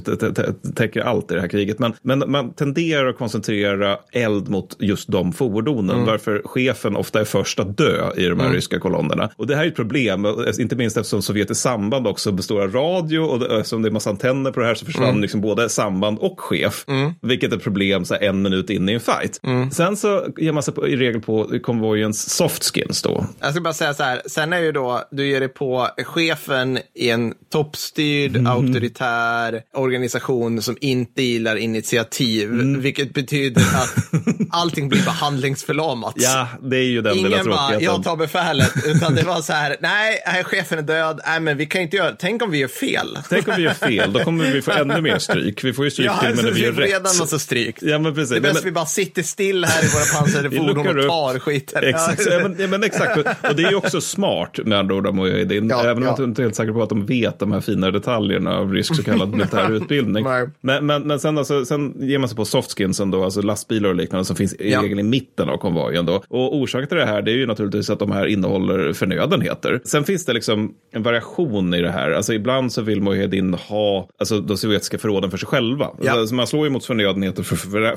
[0.75, 1.79] täcker allt i det här kriget.
[1.79, 6.07] Men, men man tenderar att koncentrera eld mot just de fordonen, Mm.
[6.07, 9.31] varför chefen ofta är först att dö i de här ryska kolonnerna.
[9.37, 10.27] Och det här är ett problem,
[10.59, 14.51] inte minst eftersom sovjetiskt samband också består av radio och eftersom det är massa antenner
[14.51, 15.23] på det här så försvann Mm.
[15.23, 16.85] liksom både samband och chef,
[17.23, 19.41] vilket är ett problem så här, en minut in i en fight.
[19.43, 19.71] Mm.
[19.71, 23.27] Sen så ger man sig på, i regel på konvojens soft skins då.
[23.41, 26.79] Jag ska bara säga så här, sen är ju då, du ger dig på chefen
[26.95, 28.53] i en toppstyrd, Mm.
[28.53, 32.81] auktoritär organisation som inte gillar initiativ, Mm.
[32.81, 33.95] vilket betyder att
[34.51, 36.15] allting blir behandlingsförlamat.
[36.17, 37.85] Ja, det är ju den lilla Ingen bara, tråkigheten.
[37.95, 41.57] jag tar befälet, utan det var så här, nej, nej, chefen är död, nej, men
[41.57, 43.19] vi kan inte göra, tänk om vi gör fel.
[43.29, 45.65] Tänk om vi gör fel, då kommer vi få ännu mer stryk.
[45.65, 47.19] Vi får ju stryk till och med när vi gör får redan rätt.
[47.19, 47.77] massa stryk.
[47.81, 48.31] Ja, men precis.
[48.31, 51.39] Det är bäst men- vi bara sitter still här i våra pansrade fordon och tar
[51.39, 51.85] skiten.
[51.85, 53.17] Exakt, ja, men, ja, men exakt.
[53.19, 55.69] Och det är ju också smart med andra ord av Mujahedin.
[55.69, 56.15] Ja, även om ja.
[56.19, 58.97] jag inte är helt säker på att de vet de här fina detaljerna av rysk
[58.97, 60.25] så kallad militär utbildning.
[60.61, 63.95] Men, men, men sen, alltså, sen ger man sig på softskinsen då, alltså lastbilar och
[63.95, 64.83] liknande som finns i Ja.
[64.83, 66.23] regel i mitten av konvojen då.
[66.29, 69.81] Och orsaken till det här det är ju naturligtvis att de här innehåller förnödenheter.
[69.85, 72.11] Sen finns det liksom en variation i det här.
[72.11, 75.91] Alltså ibland så vill Mujahedin ha alltså, de sovjetiska förråden för sig själva.
[76.03, 76.13] Ja.
[76.13, 77.97] Alltså, man slår ju mot förnödenheter för, för,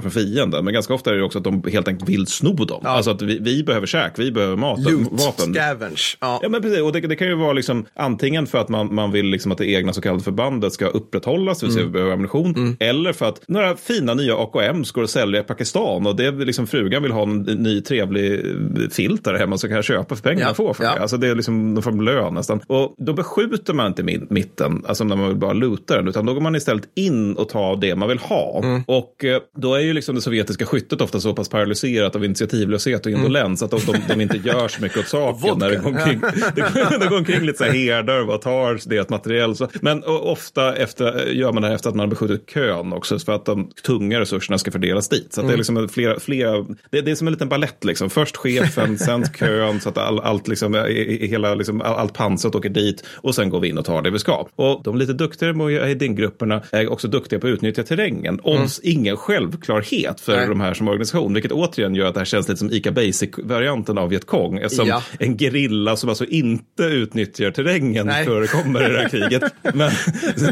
[0.00, 0.64] för fienden.
[0.64, 2.80] Men ganska ofta är det också att de helt enkelt vill sno dem.
[2.84, 2.88] Ja.
[2.90, 5.54] Alltså att vi, vi behöver käk, vi behöver mat, Loot, vapen.
[5.54, 6.16] scavenge.
[6.20, 6.40] Ja.
[6.42, 6.80] Ja, men precis.
[6.80, 9.58] Och det, det kan ju vara liksom, antingen för att man, man vill liksom att
[9.58, 11.92] det egna så kallade förbandet ska upprätthållas, det vill säga Mm.
[11.92, 12.76] vi behöver ammunition.
[12.80, 16.66] Eller för att några fina nya AKM ska att sälja i Pakistan och det liksom
[16.66, 20.22] frugan vill ha en ny trevlig eh, filt där hemma så kan jag köpa för
[20.22, 20.94] pengarna Ja, får för ja.
[20.94, 21.00] det.
[21.00, 22.60] Alltså det är liksom någon form av lön nästan.
[22.66, 26.34] Och då beskjuter man i mitten, alltså när man vill bara luta den, utan då
[26.34, 28.60] går man istället in och tar det man vill ha.
[28.64, 28.82] Mm.
[28.86, 33.06] Och eh, då är ju liksom det sovjetiska skyttet ofta så pass paralyserat av initiativlöshet
[33.06, 35.58] och indolens att de, de, de inte gör så mycket åt saken.
[35.58, 36.20] när det går omkring,
[36.54, 39.56] det, det går omkring lite så här herdar och tar deras materiell.
[39.56, 39.68] Så.
[39.80, 43.32] Men ofta efter, gör man det här efter att man har beskjutit kön också, för
[43.32, 45.32] att de tunga resurserna ska fördelas dit.
[45.32, 47.84] Så att det är liksom en flera, flera det, det är som en liten ballett
[47.84, 48.10] liksom.
[48.10, 50.74] Först chefen, sen kön, så att all, allt, liksom,
[51.20, 54.10] hela, liksom, all- allt pansrat åker dit och sen går vi in och tar det
[54.10, 54.48] vi ska.
[54.56, 58.40] Och de lite duktigare Mujahedin-grupperna är också duktiga på att utnyttja terrängen.
[58.42, 60.46] Om ingen självklarhet för Nej.
[60.48, 63.98] de här som organisation, vilket återigen gör att det här känns lite som ICA Basic-varianten
[63.98, 64.68] av Vietkong.
[64.68, 65.02] Som Ja.
[65.18, 68.24] en gerilla som alltså inte utnyttjar terrängen Nej.
[68.24, 69.42] förekommer i det här kriget.
[69.74, 69.90] Men,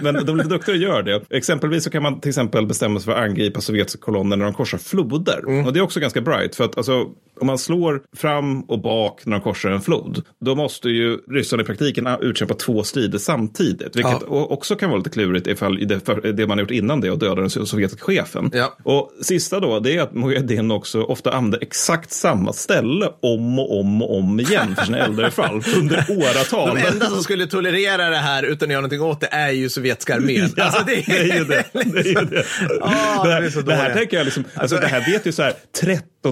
[0.03, 1.23] men de lite duktigare gör det.
[1.31, 4.55] Exempelvis så kan man till exempel bestämma sig för att angripa sovjetiska kolonner när de
[4.55, 5.39] korsar floder.
[5.49, 5.67] Mm.
[5.67, 6.57] Och det är också ganska bright.
[6.57, 6.93] För att alltså,
[7.41, 11.63] om man slår fram och bak när de korsar en flod, då måste ju ryssarna
[11.63, 13.97] i praktiken utkämpa två strider samtidigt.
[13.97, 14.27] Vilket Ja.
[14.29, 17.51] också kan vara lite klurigt ifall det, det man gjort innan det och döda den
[17.51, 18.51] sovjetiska chefen.
[18.55, 18.77] Ja.
[18.83, 23.81] Och sista då, det är att Mujahedin också ofta använder exakt samma ställe om och
[23.81, 26.77] om och om igen för sina äldre fall under åratal.
[26.77, 29.69] De enda som skulle tolerera det här utan att göra någonting åt det är ju
[29.69, 30.51] sovjetiska armén.
[30.57, 31.65] Ja, alltså, det är ju det.
[31.73, 32.45] det, är ju det.
[32.81, 35.33] Ah, det, de här, är det här tänker jag liksom, alltså, det här vet ju
[35.33, 35.53] så här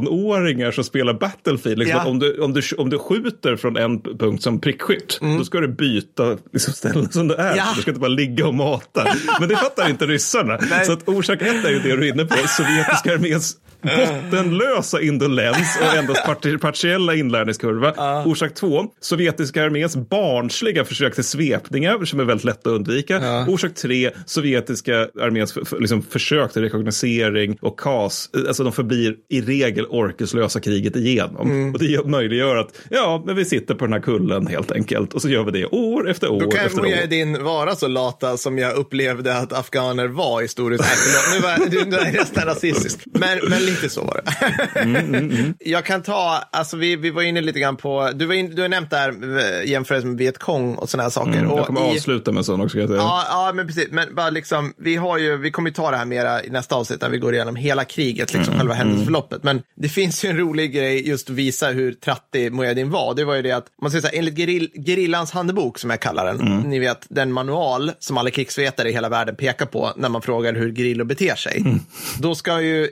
[0.00, 1.78] 13-åringar som spelar Battlefield.
[1.78, 2.00] Liksom, Ja.
[2.02, 5.61] att om, du, om, du, om du skjuter från en punkt som prickskytt, då ska
[5.61, 7.46] du byta liksom, ställen som det är.
[7.46, 7.57] Mm.
[7.57, 7.64] Ja.
[7.76, 9.07] Du ska inte bara ligga och mata.
[9.40, 10.59] Men det fattar inte ryssarna.
[10.87, 15.79] Så att orsak ett är ju det du är inne på, sovjetiska arméns bottenlösa indolens
[15.81, 18.23] och endast parti- partiella inlärningskurva.
[18.27, 23.44] Orsak två, sovjetiska arméns barnsliga försök till svepningar som är väldigt lätta att undvika.
[23.49, 28.31] Orsak tre, sovjetiska arméns för, liksom, försök till rekognosering och kas.
[28.49, 31.73] Alltså de förblir i regel orkeslösa kriget igenom.
[31.75, 35.14] Och det gör- möjliggör att ja, men vi sitter på den här kullen helt enkelt.
[35.14, 36.83] Och så gör vi det år efter år Då kan år.
[36.83, 41.14] Mujahedin vara så lata som jag upplevde att afghaner var i stor utsträckning.
[41.35, 41.51] Nu var
[41.99, 42.99] är jag nästan rasistisk.
[43.12, 44.80] Men, men lite så var det.
[44.80, 48.54] Mm, Jag kan ta, alltså vi, vi var inne lite grann på, du, var in,
[48.54, 51.32] du har nämnt där eh, jämförelse med Vietkong och sådana här saker.
[51.38, 52.78] Mm, och jag kommer i- avsluta med sån också.
[52.78, 53.00] Jag säga.
[53.00, 53.88] Ja, ja, men precis.
[53.90, 56.74] Men bara liksom, vi, har ju, vi kommer ju ta det här mera i nästa
[56.74, 59.42] avsnitt när vi går igenom hela kriget, liksom Mm, själva händelseförloppet.
[59.42, 63.14] Men det finns ju en rolig grej just att visa hur trattig Mujahedin var.
[63.14, 66.00] Det var ju det att, man säger så här, enligt gerill, gerillans handbok, som jag
[66.00, 66.58] kallar den, Mm.
[66.70, 70.54] ni vet den manual som alla krigsvetare i hela världen pekar på när man frågar
[70.54, 71.56] hur gerillor beter sig.
[71.60, 71.80] Mm.
[72.18, 72.88] Då ska ju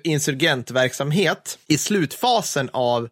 [0.76, 3.08] insurgentverksamhet i slutfasen av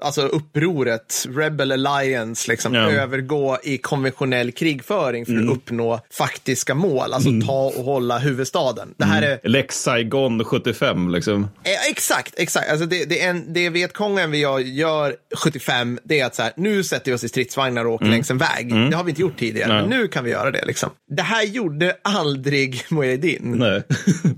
[0.00, 2.90] alltså upproret, Rebel Alliance, liksom, Ja.
[2.90, 8.94] övergå i konventionell krigföring för att uppnå faktiska mål, alltså ta och hålla huvudstaden.
[8.96, 11.48] Det här är Lex Saigon 75 liksom.
[11.64, 12.70] Eh, exakt, exakt.
[12.70, 16.42] Alltså det, det, är en, det Vietkongen vi gör, gör 75, det är att så
[16.42, 18.74] här, nu sätter vi oss i stridsvagnar och åker längs en väg.
[18.90, 20.64] Det har vi inte gjort tidigare, men nu kan vi göra det.
[20.64, 20.90] Liksom.
[21.10, 23.62] Det här gjorde aldrig Mujahedin.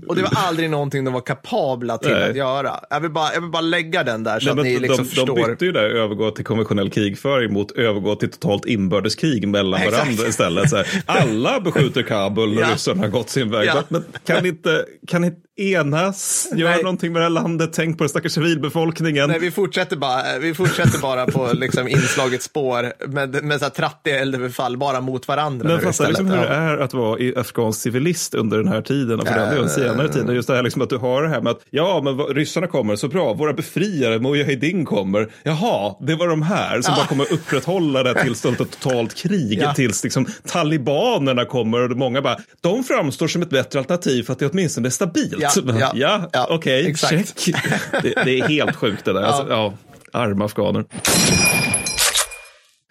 [0.07, 2.29] Och det var aldrig någonting de var kapabla till Nej.
[2.29, 2.54] att göra.
[2.89, 5.09] Jag vill, bara, jag vill bara lägga den där så Nej, att ni liksom de,
[5.09, 5.25] förstår.
[5.25, 9.97] de bytte ju där övergå till konventionell krigföring mot övergå till totalt inbördeskrig mellan Exakt.
[10.03, 10.69] varandra istället.
[10.69, 12.67] Så här, alla beskjuter Kabul när Ja.
[12.73, 13.67] ryssarna har gått sin väg.
[13.67, 13.83] Ja.
[13.89, 16.83] Men kan inte, kan inte enas, göra Nej.
[16.83, 19.29] någonting med det här landet, tänk på den stackars civilbefolkningen.
[19.29, 23.69] Nej, vi fortsätter bara, vi fortsätter bara på liksom inslagets spår med, med så här
[23.69, 25.67] trattiga eldbefall bara mot varandra.
[25.67, 26.49] Men fatta liksom hur det Ja.
[26.53, 30.35] är att vara afghansk civilist under den här tiden och för den delen senare tiden.
[30.35, 32.95] Just det här liksom att du har det här med att ja, men ryssarna kommer
[32.95, 35.29] så bra, våra befriare, Mujahedin kommer.
[35.43, 39.59] Jaha, det var de här som bara kommer upprätthålla det här tillståndet av totalt krig
[39.61, 39.73] Ja.
[39.73, 44.39] tills liksom talibanerna kommer och många bara, de framstår som ett bättre alternativ för att
[44.39, 45.35] det åtminstone är stabilt.
[45.39, 47.39] Ja, ja, ja, ja, okej, exakt.
[47.39, 47.55] check.
[48.03, 49.21] Det, det är helt sjukt det där.
[49.21, 49.73] Alltså, ja,
[50.13, 50.85] arma afghaner.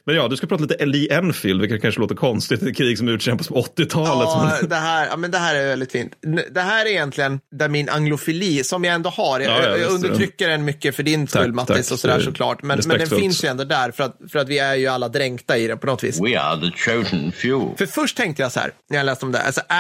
[0.07, 2.63] Men ja, du ska prata lite Lee Enfield, vilket kanske låter konstigt.
[2.63, 4.29] Ett krig som utkämpas på 80-talet.
[4.29, 6.13] Ja, men- det här, ja, men det här är väldigt fint.
[6.51, 9.91] Det här är egentligen där min anglofili, som jag ändå har, jag, Ja, ja, jag
[9.93, 11.93] undertrycker den mycket för din skull Tack, Mattis tack.
[11.93, 12.63] och sådär är såklart.
[12.63, 15.09] Men, men den finns ju ändå där för att, för att vi är ju alla
[15.09, 16.21] dränkta i den på något vis.
[16.21, 17.77] We are the chosen few.
[17.79, 19.77] För först tänkte jag så här, när jag läste om det, alltså, äh,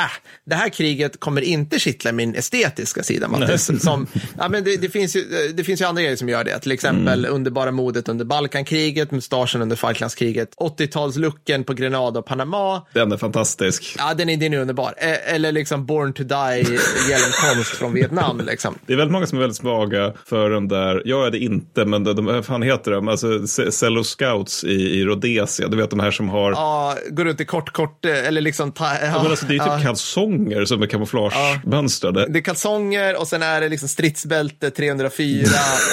[0.47, 3.71] det här kriget kommer inte kittla min estetiska sida, Mattis.
[3.83, 4.07] Som,
[4.39, 6.73] ja, men det, det, finns ju, det finns ju andra grejer som gör det, till
[6.73, 7.35] exempel Mm.
[7.35, 9.77] underbara modet under Balkankriget, mustaschen under
[10.19, 12.83] Falklandskriget, 80-talslooken på Grenada och Panama.
[12.95, 13.95] Den är fantastisk.
[13.99, 14.95] Ja, den är, den är underbar.
[14.97, 16.79] Eh, Eller liksom Born to Die,
[17.11, 18.41] hjälmkonst från Vietnam.
[18.47, 18.75] Liksom.
[18.87, 21.85] Det är väldigt många som är väldigt svaga för den där, jag är det inte,
[21.85, 24.69] men de, de fan heter de, alltså Ce- Cello Scouts i,
[25.01, 28.27] i Rhodesia, du vet de här som har Ja, går runt i kort, kort, eh,
[28.27, 28.73] eller liksom...
[28.73, 29.81] Ta, ja, Ja, men alltså, det är typ ja.
[29.83, 32.27] kalsonger som är kamouflagemönstrade.
[32.29, 35.45] Det är kalsonger och sen är det liksom stridsbälte 304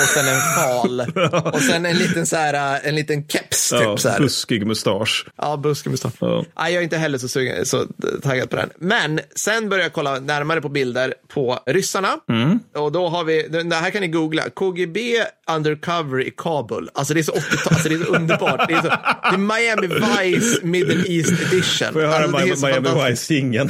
[0.01, 1.01] och sen en fal.
[1.53, 3.81] Och sen en liten, så här, eh, en liten keps typ.
[3.81, 3.97] Ja.
[3.97, 4.23] Så är det.
[4.23, 5.25] buskig mustasch.
[5.37, 6.13] Ja, buskig mustasch.
[6.19, 6.45] Ja.
[6.57, 7.85] Nej, jag är inte heller så, sugen, så
[8.23, 8.69] taggad på den.
[8.77, 12.19] Men sen började jag kolla närmare på bilder på ryssarna.
[12.29, 12.59] Mm.
[12.75, 15.23] Och då har vi, det här kan ni googla, KGB
[15.55, 16.89] undercover i Kabul.
[16.93, 18.67] Alltså det är så 80-tal, alltså det är så underbart.
[18.67, 21.93] Det är, så, det är Miami Vice Middle East edition.
[21.93, 23.31] Får jag höra alltså, Miami fantastiskt.
[23.31, 23.69] Vice-jingeln?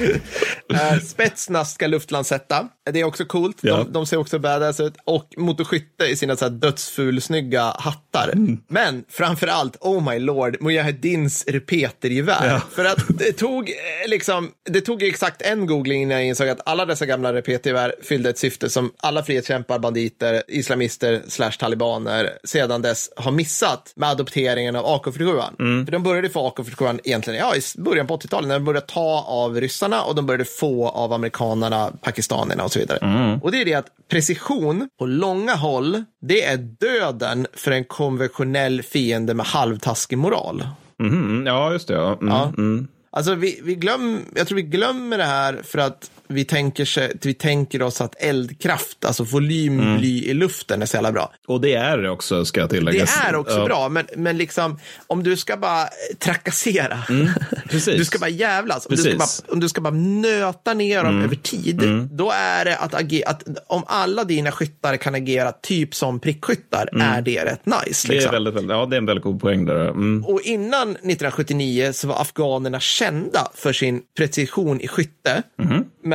[0.74, 2.68] Eh, Spetsnaz ska luftlandsätta.
[2.92, 3.56] Det är också coolt.
[3.60, 3.76] Ja.
[3.76, 4.94] De, de ser också badass ut.
[5.04, 8.28] Och motorskytte i sina så här dödsfulsnygga hattar.
[8.32, 8.60] Mm.
[8.68, 12.48] Men framför allt, oh my lord, Mujahedins repetergevär.
[12.48, 12.62] Ja.
[12.72, 13.74] För att det tog, eh,
[14.08, 18.30] liksom, det tog exakt en googling innan jag insåg att alla dessa gamla repetergevär fyllde
[18.30, 24.76] ett syfte som alla frihetskämpar, banditer, islamister slash talibaner sedan dess har missat med adopteringen
[24.76, 25.44] av AK47.
[25.58, 25.86] Mm.
[25.86, 29.24] För de började få AK47 egentligen ja, i början på 80-talet när de började ta
[29.28, 32.98] av ryssarna och de började få av amerikanerna, pakistanerna och så vidare.
[33.02, 33.38] Mm.
[33.42, 38.82] Och det är det att precision på långa håll, det är döden för en konventionell
[38.82, 40.64] fiende med halvtaskig moral.
[40.98, 41.94] Mhm, ja, just det.
[41.94, 42.12] Ja.
[42.20, 42.52] Mm, Ja.
[42.58, 42.88] Mm.
[43.12, 47.34] Alltså vi, vi glöm, jag tror vi glömmer det här för att vi tänker, vi
[47.34, 51.32] tänker oss att eldkraft, alltså volymbly i luften är så jävla bra.
[51.48, 53.06] Och det är det också, ska jag Det tillägga.
[53.28, 53.64] är också Ja.
[53.64, 55.88] bra, men, men liksom om du ska bara
[56.18, 56.98] trakassera,
[57.68, 57.96] precis.
[57.96, 61.22] du ska bara jävlas, om du, ska bara, om du ska bara nöta ner dem
[61.22, 65.94] över tid, då är det att, agera, att om alla dina skyttar kan agera typ
[65.94, 68.08] som prickskyttar, är det rätt nice.
[68.08, 68.32] Det är, Liksom.
[68.32, 69.88] väldigt, väldigt, ja, det är en väldigt god poäng där.
[69.88, 70.24] Mm.
[70.24, 75.42] Och innan 1979 så var afghanerna kända för sin precision i skytte.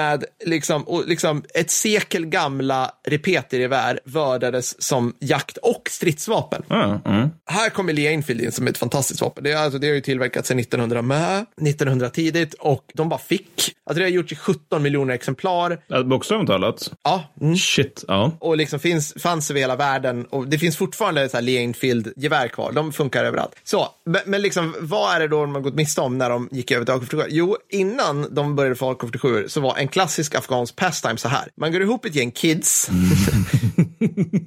[0.06, 6.64] Med liksom, och liksom ett sekel gamla repetergevär vördades som jakt och stridsvapen.
[6.68, 7.30] Ja, mm.
[7.46, 9.44] Här kommer Lee Enfield in som ett fantastiskt vapen.
[9.44, 13.20] Det, är, alltså, det har ju tillverkats sedan 1900 med, 1900 tidigt och de bara
[13.20, 13.76] fick.
[13.86, 16.04] Alltså det har gjorts i 17 miljoner exemplar.
[16.04, 16.92] Bokstavligt talat.
[17.04, 17.56] Ja, mm.
[17.56, 18.32] Shit, ja.
[18.40, 22.48] och liksom finns, fanns över hela världen och det finns fortfarande så här Lee Enfield-gevär
[22.48, 22.72] kvar.
[22.72, 23.56] De funkar överallt.
[23.64, 26.50] Så, men, men liksom, vad är det då de har gått miste om när de
[26.52, 27.26] gick över till AK47?
[27.30, 31.48] Jo, innan de började få AK47 så var en klassisk afghansk pastime så här.
[31.58, 32.90] Man går ihop ett gäng kids.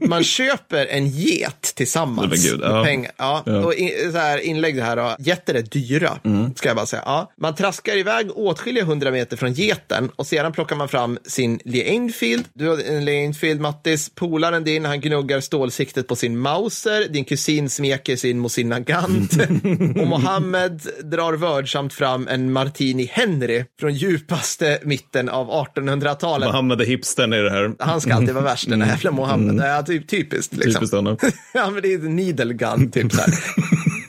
[0.09, 2.85] man köper en get tillsammans Men gud, med ja.
[2.85, 3.13] pengar.
[3.17, 3.65] Ja, Ja.
[3.65, 5.17] Och in, så här inlägg det här då.
[5.19, 6.19] Getter är dyra,
[6.57, 7.03] ska jag bara säga.
[7.07, 11.61] Ja, man traskar iväg åtskilliga hundra meter från geten och sedan plockar man fram sin
[11.65, 12.45] Lee Enfield.
[12.55, 14.11] Du har en Lee Enfield, Mattis.
[14.15, 17.09] Polaren din, han gnuggar stålsiktet på sin Mauser.
[17.09, 19.33] Din kusin smeker sin Mosin Nagant.
[20.01, 26.48] och Mohammed drar vördsamt fram en Martini Henry från djupaste mitten av 1800-talet.
[26.48, 27.72] Mohammed är hipstern i det här.
[27.79, 29.66] Han ska alltid vara värst, den här jävla Mohammed.
[29.66, 30.53] Ja, typ, typiskt.
[30.53, 30.72] Liksom.
[30.72, 31.16] Typiskt honom.
[31.55, 33.35] ja, men det är needle gun, typ så här.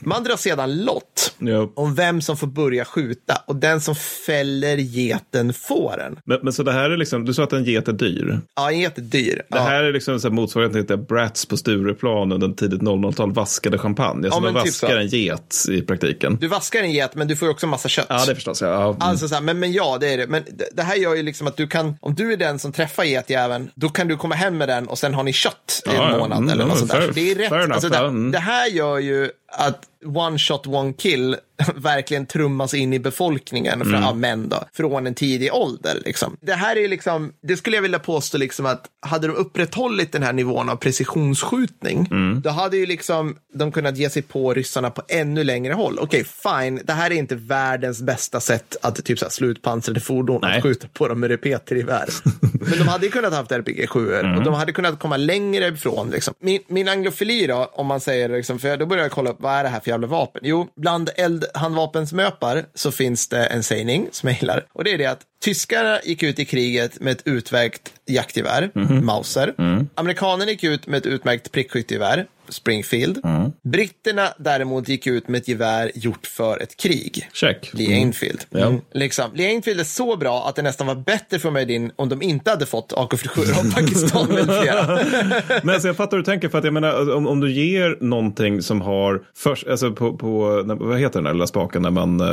[0.00, 1.72] Man drar sedan lott Ja.
[1.76, 3.94] om vem som får börja skjuta och den som
[4.26, 6.18] fäller geten får den.
[6.24, 8.40] Men, men så det här är liksom, du sa att en get är dyr.
[8.56, 9.36] Ja, en get är dyr.
[9.36, 9.62] Det ja.
[9.62, 14.26] här är liksom så motsvarigheten till Brats på Stureplan under tidigt 00-tal vaskade champagne.
[14.26, 14.96] Alltså men man typ vaskar så.
[14.96, 16.36] en get i praktiken.
[16.40, 18.06] Du vaskar en get, men du får också massa kött.
[18.08, 18.62] Ja, det förstås.
[18.62, 18.68] Ja.
[18.68, 18.88] Ja.
[18.88, 18.96] Mm.
[19.00, 20.26] Alltså så här, men, men ja, det är det.
[20.26, 22.72] Men det, det här gör ju liksom att du kan, om du är den som
[22.72, 25.88] träffar getjäveln, då kan du komma hem med den och sen har ni kött i
[25.88, 26.18] en Ja, ja.
[26.18, 27.06] månad Mm, eller ja, något sånt där.
[27.06, 27.52] Så det är rätt.
[27.52, 28.30] Alltså det, ja, mm.
[28.30, 31.42] det här gör ju att one shot, one kill el
[31.76, 34.02] verkligen trummas in i befolkningen, för, Mm.
[34.02, 35.98] ja, män då, från en tidig ålder.
[36.04, 36.36] Liksom.
[36.40, 40.22] Det här är liksom, det skulle jag vilja påstå liksom att hade de upprätthållit den
[40.22, 42.40] här nivån av precisionsskjutning, Mm.
[42.40, 45.98] då hade ju liksom de kunnat ge sig på ryssarna på ännu längre håll.
[46.00, 49.62] Okej, fine, det här är inte världens bästa sätt att typ så här, slå ut
[49.62, 50.56] pansrade fordon Nej.
[50.56, 52.08] och skjuta på dem med repetergevär.
[52.52, 54.38] Men de hade ju kunnat haft RPG 7 Mm.
[54.38, 56.10] och de hade kunnat komma längre ifrån.
[56.10, 56.34] Liksom.
[56.40, 59.52] Min, min anglofili då, om man säger, liksom, för då börjar jag kolla upp vad
[59.52, 60.40] är det här för jävla vapen?
[60.44, 61.10] Jo, bland
[61.54, 66.00] eldhandvapensmöpar så finns det en sägning som jag gillar och det är det att Tyskarna
[66.04, 69.06] gick ut i kriget med ett utmärkt jaktgevär, Mhm.
[69.06, 69.54] Mauser.
[69.58, 69.88] Mm.
[69.94, 73.20] Amerikanerna gick ut med ett utmärkt prickskyttegevär, Springfield.
[73.24, 73.52] Mm.
[73.62, 77.28] Britterna däremot gick ut med ett gevär gjort för ett krig.
[77.32, 77.70] Check.
[77.72, 78.40] Lee Enfield.
[78.50, 78.66] Ja.
[78.66, 78.80] Mm.
[78.92, 79.24] Liksom.
[79.34, 82.22] Lee Enfield är så bra att det nästan var bättre för mig din om de
[82.22, 84.86] inte hade fått AK47 av Pakistan med flera.
[85.62, 86.48] Men alltså, jag fattar hur du tänker.
[86.48, 90.62] För att jag menar, om, om du ger någonting som har, först, alltså på, på,
[90.66, 92.26] när- vad heter den där lilla spaken när man eh,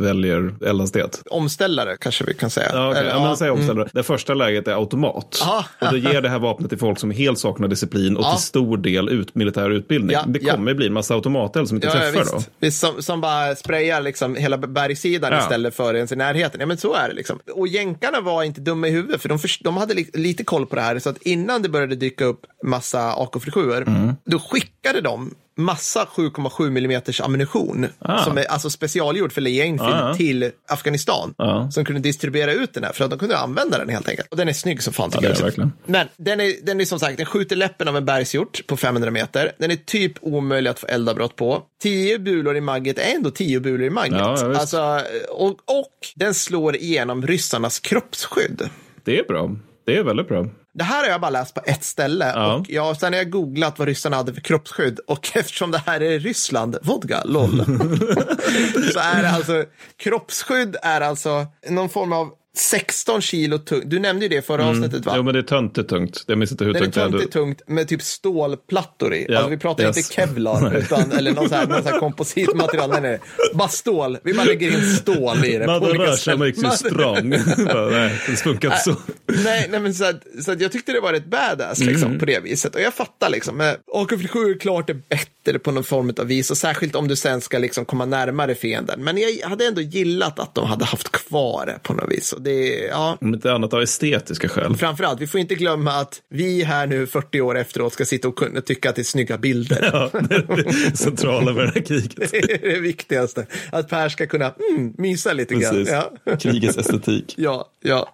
[0.00, 1.22] väljer eldhastighet?
[1.30, 2.70] Omställare kanske vi kan säga.
[2.72, 3.00] Ja, okay.
[3.02, 3.88] Eller, ja, men säg omställare.
[3.92, 5.38] Det första läget är automat.
[5.40, 5.64] Ja.
[5.80, 8.32] Och du ger det här vapnet till folk som helt saknar disciplin och Ja.
[8.34, 10.14] till stor del ut, militär utbildning.
[10.14, 10.54] Ja, det ja.
[10.54, 12.36] kommer ju bli en massa automateld som inte Ja, ja, träffar då.
[12.36, 12.50] visst.
[12.60, 15.38] visst som, som bara sprayar liksom hela bergssidan Ja.
[15.40, 16.60] istället för ens i närheten.
[16.60, 17.38] Ja, men så är det liksom.
[17.54, 20.66] Och jänkarna var inte dumma i huvudet, för de, förs- de hade li lite koll
[20.66, 20.98] på det här.
[20.98, 24.12] Så att innan det började dyka upp massa AK47, Mm.
[24.24, 28.24] då skickade de massa 7,7 mm ammunition Ah.
[28.24, 30.14] som är alltså specialgjord för Lee Enfield Ah, ja.
[30.14, 31.34] till Afghanistan.
[31.38, 31.70] Ja.
[31.70, 34.28] Som kunde distribuera ut den här för att de kunde använda den helt enkelt.
[34.30, 35.32] Och den är snygg som fan tycker jag.
[35.32, 35.44] också.
[35.44, 35.72] verkligen.
[35.86, 39.10] Men den är, den är som sagt, den skjuter läppen av en bergshjort på 500
[39.10, 39.52] meter.
[39.58, 41.62] Den är typ omöjlig att få eldavbrott på.
[41.82, 44.18] 10 bulor i magget är ändå 10 bulor i magget.
[44.18, 48.68] Ja, ja, alltså, och, och den slår igenom ryssarnas kroppsskydd.
[49.04, 49.50] Det är bra.
[49.86, 50.46] Det är väldigt bra.
[50.74, 52.54] Det här har jag bara läst på ett ställe Ja.
[52.54, 56.00] och jag, sen har jag googlat vad ryssarna hade för kroppsskydd och eftersom det här
[56.02, 57.64] är Ryssland, vodka, LOL,
[58.92, 59.64] så är det alltså,
[59.96, 63.82] kroppsskydd är alltså någon form av 16 kilo tung.
[63.84, 65.12] Du nämnde ju det förra avsnittet va?
[65.16, 66.24] Jo, men det är töntigt tungt.
[66.26, 67.08] Jag minns inte hur Den är tungt det är.
[67.10, 69.26] töntigt tungt med typ stålplattor i.
[69.28, 69.96] Ja, Alltså vi pratar yes.
[69.96, 72.90] inte kevlar utan, eller någon sån här, någon sån här kompositmaterial.
[72.90, 73.18] Nej, nej.
[73.54, 74.18] Bara stål.
[74.24, 75.66] Vi bara lägger in stål i det.
[75.66, 76.38] Man rör sig ställen.
[76.38, 77.28] makes you Man- strong.
[77.90, 78.96] Nej, det funkar inte så.
[79.44, 82.18] Nej, nej men så att, så att jag tyckte det var rätt badass liksom, Mm.
[82.18, 82.74] på det viset.
[82.74, 83.60] Och jag fattar liksom.
[83.60, 86.50] eh, AK47 är klart är bättre på någon form av vis.
[86.50, 89.04] Och särskilt om du sen ska liksom komma närmare fienden.
[89.04, 92.34] Men jag hade ändå gillat att de hade haft kvar det på något vis.
[92.44, 93.18] Det, ja.
[93.20, 94.76] Om inte annat av estetiska skäl.
[94.76, 98.36] Framförallt, vi får inte glömma att vi här nu 40 år efteråt ska sitta och
[98.36, 99.90] kunna tycka att det är snygga bilder.
[99.92, 102.30] Ja, det är centrala med det här kriget.
[102.30, 103.46] Det är det viktigaste.
[103.72, 105.74] Att Per ska kunna mm, mysa lite grann.
[105.74, 105.94] Precis.
[106.24, 106.36] Ja.
[106.36, 107.34] Krigets estetik.
[107.36, 108.12] ja, ja.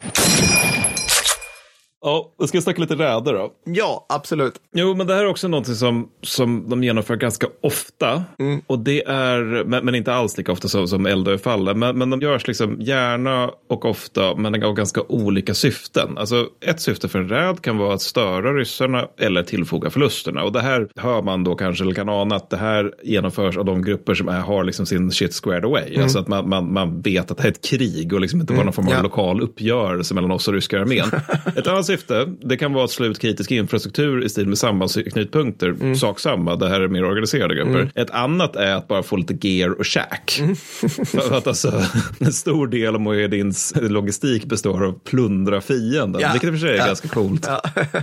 [2.03, 3.53] Ja, då ska jag snacka lite räder då.
[3.65, 4.55] ja, absolut.
[4.73, 8.25] Jo, men det här är också någonting som, som de genomför ganska ofta.
[8.67, 11.79] Och det är, men, men inte alls lika ofta som, som Eldöfallen.
[11.79, 16.19] Men, men de görs liksom gärna och ofta, men av ganska olika syften.
[16.19, 20.45] Alltså ett syfte för en räd kan vara att störa ryssarna eller tillfoga förlusterna.
[20.45, 23.65] Och det här hör man då kanske, eller kan ana att det här genomförs av
[23.65, 25.97] de grupper som är, har liksom sin shit squared away.
[26.03, 28.53] Alltså att man, man, man vet att det här är ett krig och liksom inte
[28.53, 29.03] bara någon form av ja.
[29.03, 31.11] lokal uppgörelse mellan oss och ryska armén.
[31.57, 35.69] Ett annat syfte, det kan vara att slå ut kritisk infrastruktur i stil med sambandsknutpunkter.
[35.69, 35.97] Mm.
[35.97, 37.93] Sak samma, det här är mer organiserade grupper.
[37.95, 40.39] Ett annat är att bara få lite gear och käk.
[40.41, 40.57] Mm.
[41.07, 41.83] För att alltså,
[42.21, 46.21] en stor del av Mujahedins logistik består av att plundra fienden.
[46.21, 46.33] Ja.
[46.33, 46.87] Vilket i och för sig är Ja.
[46.87, 47.49] ganska coolt.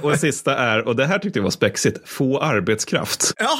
[0.01, 3.33] Och det sista är, och det här tyckte jag var spexigt, få arbetskraft.
[3.37, 3.57] Ja.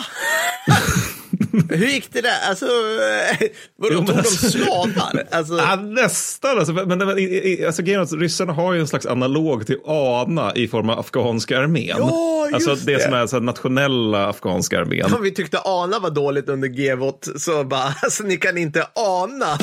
[1.69, 2.49] Hur gick det där?
[2.49, 3.47] Alltså, eh,
[3.77, 5.23] vadå, Jo, tog de alltså- slavar?
[5.31, 6.57] Alltså, Ja, nästan.
[6.57, 10.67] Alltså, men, men, i- alltså, grejen ryssarna har ju en slags analog till ANA i
[10.67, 11.95] form av afghanska armén.
[11.97, 13.03] Ja, alltså det, det.
[13.03, 15.13] som är så nationella afghanska armén.
[15.13, 19.57] om vi tyckte Ana var dåligt under Gevot så bara, alltså ni kan inte ana.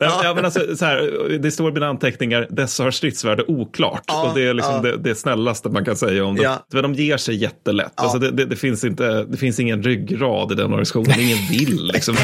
[0.00, 0.20] Ja.
[0.24, 4.02] ja, men alltså, så här, det står i mina anteckningar, dessa har stridsvärde oklart.
[4.06, 4.82] Ja, och det är liksom ja.
[4.82, 6.44] det, det snällaste man kan säga om dem.
[6.44, 6.66] Ja.
[6.72, 7.92] För de ger sig jättelätt.
[7.94, 11.90] Alltså, det, det, det, finns inte, det finns ingen ryggrad i den organisationen, ingen vill.
[11.94, 12.16] Liksom.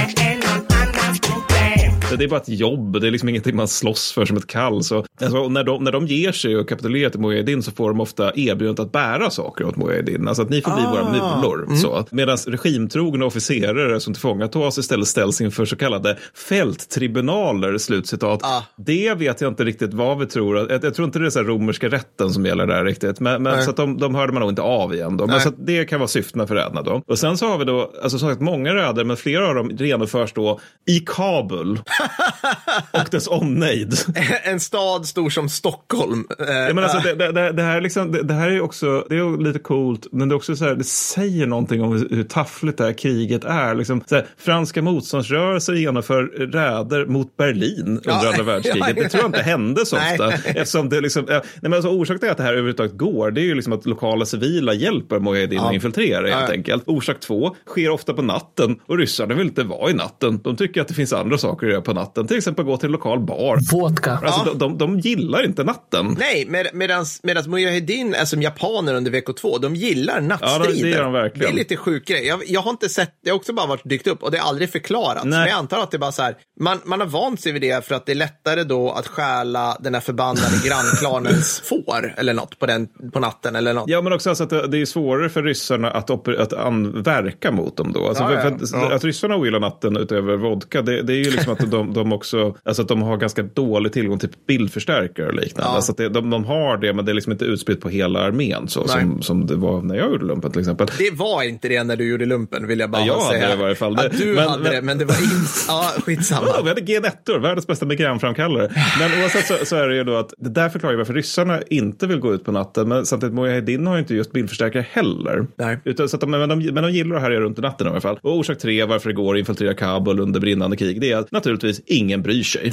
[2.16, 4.84] Det är bara ett jobb, det är liksom ingenting man slåss för som ett kall.
[4.84, 8.00] Så, alltså, när, de, när de ger sig och kapitulerar till Mujahedin så får de
[8.00, 10.28] ofta erbjudandet att bära saker åt Mujahedin.
[10.28, 11.74] Alltså att ni får bli våra mulor.
[11.76, 12.06] Så.
[12.10, 16.16] Medan regimtrogna officerare som tillfångatas istället ställs inför så kallade
[16.48, 17.78] fälttribunaler.
[17.78, 18.40] Slutcitat.
[18.42, 18.62] Ah.
[18.76, 20.56] Det vet jag inte riktigt vad vi tror.
[20.70, 23.20] Jag, jag tror inte det är så romerska rätten som gäller där riktigt.
[23.20, 25.16] Men, men, så att de, de hörde man nog inte av igen.
[25.16, 25.26] Då.
[25.26, 25.42] Men Nej.
[25.42, 27.02] så att det kan vara syftena för räderna då.
[27.06, 29.70] Och sen så har vi då, alltså som sagt många räder, men flera av dem
[29.70, 31.80] genomförs då i Kabul
[32.90, 33.94] och dess omnejd.
[34.44, 36.24] En stad stor som Stockholm.
[36.38, 39.06] Eh, Ja, men alltså, det, det, det, det, här liksom, det, det här är också
[39.08, 42.22] det är lite coolt, men det är också så här, det säger någonting om hur,
[42.24, 43.74] taffligt det här kriget är.
[43.74, 48.88] Liksom, så här, franska motståndsrörelser genomför räder mot Berlin under Ja, andra världskriget.
[48.96, 50.32] ja, Det tror jag inte hände så ofta.
[50.32, 53.40] Eftersom det liksom, ja, nej, men alltså, orsaken till att det här överhuvudtaget går, det
[53.40, 56.54] är ju liksom att lokala civila hjälper Mujahedin att infiltrera helt Ja.
[56.54, 56.82] enkelt.
[56.86, 60.40] Orsak två, sker ofta på natten och ryssarna vill inte vara i natten.
[60.44, 62.86] De tycker att det finns andra saker att göra på natten, till exempel gå till
[62.86, 63.58] en lokal bar.
[63.72, 64.10] Vodka.
[64.24, 64.52] Alltså, Ja.
[64.54, 66.16] de, de, de gillar inte natten.
[66.18, 69.58] Nej, med, medans, medans Mujahedin är som japaner under VK2.
[69.60, 70.64] De gillar nattstrider.
[70.78, 71.50] Ja, det gör de verkligen.
[71.50, 72.26] Det är lite sjuk grej.
[72.26, 74.42] Jag, jag har inte sett, det har också bara varit dykt upp och det är
[74.42, 75.24] aldrig förklarat.
[75.24, 77.62] Men jag antar att det är bara så här, man, man har vant sig vid
[77.62, 82.34] det för att det är lättare då att stjäla den här förbannade grannklanens får eller
[82.34, 83.84] något på, den, på natten eller något.
[83.90, 87.50] Ja, men också alltså att det, det är svårare för ryssarna att, att an, verka
[87.50, 88.08] mot dem då.
[88.08, 88.94] Alltså Ja, för, ja, för att, ja.
[88.94, 92.56] att ryssarna ogillar natten utöver vodka, det, det är ju liksom att de, de också,
[92.62, 95.70] alltså att de har ganska dålig tillgång till bildförstärkare och liknande.
[95.70, 95.76] Ja.
[95.76, 98.68] Alltså det, de, de har det, men det är liksom inte utspritt på hela armén
[98.68, 98.88] så Nej.
[98.88, 100.86] som, som det var när jag gjorde lumpen till exempel.
[100.98, 103.48] Det var inte det när du gjorde lumpen, vill jag bara Ja, jag hade säga.
[103.48, 103.94] det i varje fall.
[103.96, 105.34] Det- du men- hade men- det, men det var inte...
[105.68, 106.46] Ja, skitsamma.
[106.46, 108.70] Ja, vi hade G1, världens bästa migränframkallare.
[108.98, 112.06] Men oavsett så, så är det ju då att det där förklarar varför ryssarna inte
[112.06, 112.88] vill gå ut på natten.
[112.88, 115.46] Men samtidigt Mujahedin har ju inte just bildförstärkare heller.
[115.56, 115.78] Nej.
[115.84, 117.90] Utan, så att de, men, de, men de gillar att härja runt i natten i
[117.90, 118.18] alla fall.
[118.22, 121.32] Och orsak tre varför det går att infiltrera Kabul under brinnande krig, det är att
[121.64, 122.72] naturligtvis ingen bryr sig.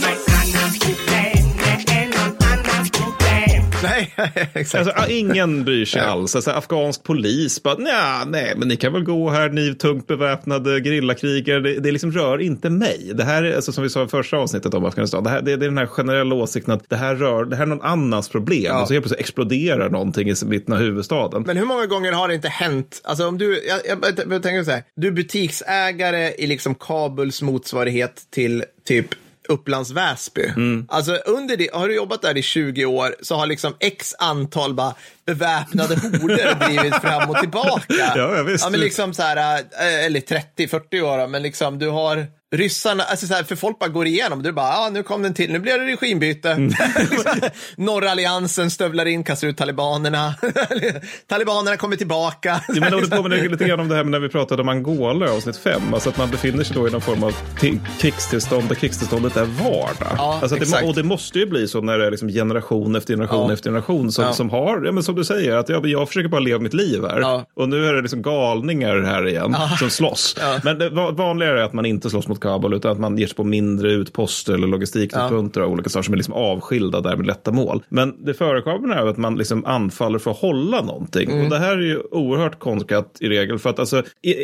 [3.84, 4.14] Nej,
[4.54, 4.88] exakt.
[4.88, 6.36] Alltså, ingen bryr sig alls.
[6.36, 10.82] Alltså, afghansk polis bara, "Nja, nej, men ni kan väl gå här, ni tungt beväpnade
[10.84, 11.60] gerillakrigare.
[11.60, 13.12] Det, det liksom rör inte mig.
[13.14, 15.56] Det här är, alltså, som vi sa i första avsnittet om Afghanistan, det, här, det,
[15.56, 18.30] det är den här generella åsikten att det här rör, det här är någon annans
[18.30, 18.64] problem.
[18.64, 18.82] Ja.
[18.82, 21.44] Och så helt plötsligt exploderar någonting i mitten av huvudstaden.
[21.48, 23.02] Men hur många gånger har det inte hänt?
[23.04, 27.42] Alltså om du, jag, jag, jag tänker så här, du är butiksägare i liksom Kabuls
[27.42, 29.08] motsvarighet till typ
[29.50, 30.46] Upplands Väsby.
[30.48, 30.86] Mm.
[30.89, 34.74] Alltså under det, har du jobbat där i 20 år så har liksom x antal
[34.74, 37.84] bara beväpnade horder drivit fram och tillbaka.
[37.88, 38.64] Ja, ja, visst.
[38.64, 43.28] Ja, men liksom så här, äh, eller 30-40 år, men liksom du har ryssarna, alltså
[43.28, 45.60] så här, för folk bara går igenom, du bara, ja nu kom den till, nu
[45.60, 46.52] blir det regimbyte.
[46.52, 46.68] Mm.
[47.12, 47.32] liksom,
[47.78, 50.34] Norra alliansen stövlar in, kastar ut talibanerna.
[51.28, 52.62] talibanerna kommer tillbaka.
[52.68, 55.26] Ja, men det påminner lite grann om det här med när vi pratade om Angola
[55.26, 55.93] i avsnitt 5.
[55.93, 59.45] Alltså att man befinner sig då i någon form av ti- krigstillstånd där krigstillståndet är
[59.45, 60.14] vardag.
[60.18, 63.14] Ja, alltså det, och det måste ju bli så när det är liksom generation efter
[63.14, 63.54] generation Ja.
[63.54, 64.34] efter generation som, Ja.
[64.34, 67.02] som har, ja, men som du säger, att jag, jag försöker bara leva mitt liv
[67.10, 67.43] här.
[67.54, 70.36] Och nu är det liksom galningar här igen som slåss.
[70.64, 73.28] Men det va- vanligare är att man inte slåss mot Kabul utan att man ger
[73.28, 77.26] sig på mindre utposter eller logistikknutpunkter av olika sorter som är liksom avskilda där med
[77.26, 77.84] lätta mål.
[77.89, 81.32] Men det förekommer är att man liksom anfaller för att hålla någonting.
[81.32, 81.44] Mm.
[81.44, 83.60] Och det här är ju oerhört konstgat i regel.
[83.60, 84.04] För att alltså,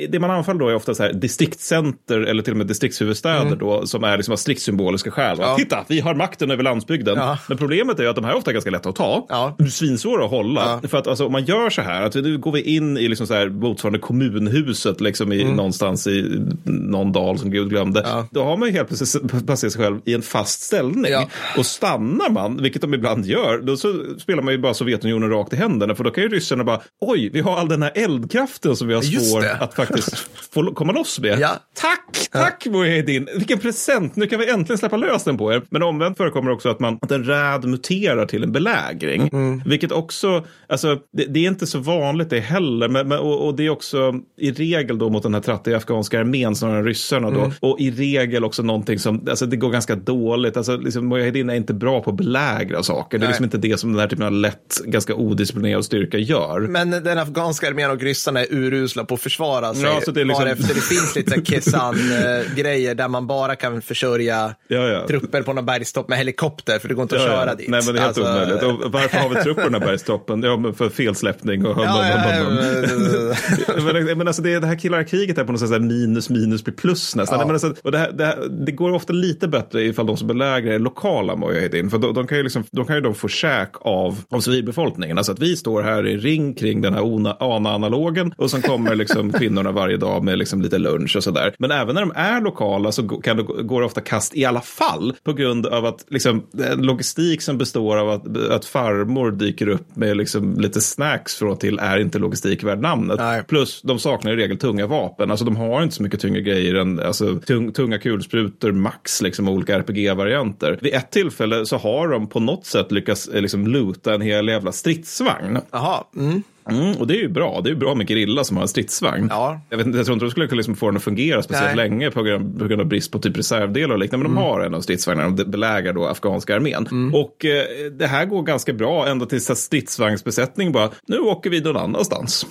[0.09, 3.85] det man anfaller då är ofta så här distriktscenter eller till och med distriktshuvudstäder då
[3.85, 5.37] som är liksom av strikt symboliska skäl.
[5.37, 5.49] Mm.
[5.49, 5.55] Ja.
[5.55, 7.17] Titta, vi har makten över landsbygden.
[7.17, 7.37] Ja.
[7.47, 9.25] Men problemet är ju att de här är ofta ganska lätta att ta.
[9.29, 9.57] Ja.
[9.69, 10.81] Svinsvåra att hålla.
[10.87, 13.27] För att alltså, om man gör så här, att nu går vi in i liksom
[13.27, 17.86] så här motsvarande kommunhuset liksom i, någonstans i någon dal som Gud glömde.
[17.95, 18.09] Mm.
[18.09, 18.27] Ja.
[18.31, 21.11] Då har man ju helt plötsligt placerat sig själv i en fast ställning.
[21.11, 21.29] Ja.
[21.57, 25.53] Och stannar man, vilket de ibland gör, då så spelar man ju bara Sovjetunionen rakt
[25.53, 25.95] i händerna.
[25.95, 28.93] För då kan ju ryssarna bara, oj, vi har all den här eldkraften som vi
[28.93, 30.17] har svårt att faktiskt
[30.53, 31.39] få komma loss med.
[31.39, 31.49] Ja.
[31.73, 33.27] Tack, tack Mujahedin.
[33.35, 35.61] Vilken present, nu kan vi äntligen släppa lös den på er.
[35.69, 39.29] Men omvänt förekommer också att, man, att en räd muterar till en belägring.
[39.33, 39.61] Mm.
[39.65, 42.87] Vilket också, alltså det, det är inte så vanligt det heller.
[42.89, 46.19] Men, men, och, och det är också i regel då mot den här trattiga afghanska
[46.19, 47.39] armén snarare än ryssarna då.
[47.39, 47.51] Mm.
[47.59, 50.57] Och i regel också någonting som, alltså det går ganska dåligt.
[50.57, 53.17] Alltså liksom Mujahedin är inte bra på att belägra saker.
[53.17, 53.27] Det är Nej.
[53.29, 56.59] liksom inte det som den här typen av lätt, ganska odisciplinerad styrka gör.
[56.59, 59.83] Men den afghanska armén och ryssarna är urusla på att försvara sig.
[59.83, 64.55] Ja, så det är liksom- Varefter det finns lite Kessan-grejer där man bara kan försörja
[64.67, 65.07] Ja, ja.
[65.07, 67.69] trupper på någon bergstopp med helikopter, för det går inte att Ja, köra dit.
[67.69, 68.63] Nej, men det är helt Alltså, omöjligt.
[68.85, 70.43] Och varför har vi trupper på den här bergstoppen?
[70.43, 71.83] Ja, men för felsläppning och...
[71.85, 76.29] Ja, ja, ja, men, men alltså det, det här killarkriget är på något sätt minus
[76.29, 77.39] minus blir plus nästan.
[77.39, 80.27] Men alltså, och det, här, det, här, det går ofta lite bättre ifall de som
[80.27, 81.89] belägrar är lokala Mujahedin.
[81.89, 85.17] För de, de kan ju liksom, de kan ju då få käk av, av civilbefolkningen.
[85.17, 88.95] Alltså att vi står här i ring kring den här ona- ANA-analogen och så kommer
[88.95, 91.55] liksom kvinnorna varje dag med liksom lite lunch och sådär.
[91.59, 94.61] Men även när de är lokala så kan det, går det ofta kast i alla
[94.61, 96.43] fall på grund av att liksom,
[96.75, 101.59] logistik som består av att, att farmor dyker upp med liksom lite snacks från och
[101.59, 103.19] till är inte logistik värd namnet.
[103.19, 103.43] Nej.
[103.47, 105.31] Plus de saknar i regel tunga vapen.
[105.31, 109.47] Alltså de har inte så mycket tyngre grejer än alltså, tung, tunga kulsprutor, max liksom
[109.47, 110.79] olika RPG-varianter.
[110.81, 114.47] Vid ett tillfälle så har de på något sätt lyckats eh, liksom loota en hel
[114.47, 115.59] jävla stridsvagn.
[115.71, 116.43] Jaha, mm.
[116.69, 117.61] Mm, och det är ju bra.
[117.63, 119.27] Det är ju bra med gerilla som har en stridsvagn.
[119.31, 119.61] Ja.
[119.69, 121.75] Jag, vet inte, jag tror inte de skulle kunna liksom få den att fungera speciellt
[121.75, 121.89] Nej.
[121.89, 124.27] länge på grund, på grund av brist på typ reservdelar och liknande.
[124.27, 127.11] Men de har en av stridsvagnarna och belägar då afghanska armén.
[127.13, 131.61] Och eh, det här går ganska bra ända tills att stridsvagnsbesättning bara, nu åker vi
[131.61, 132.45] någon annanstans.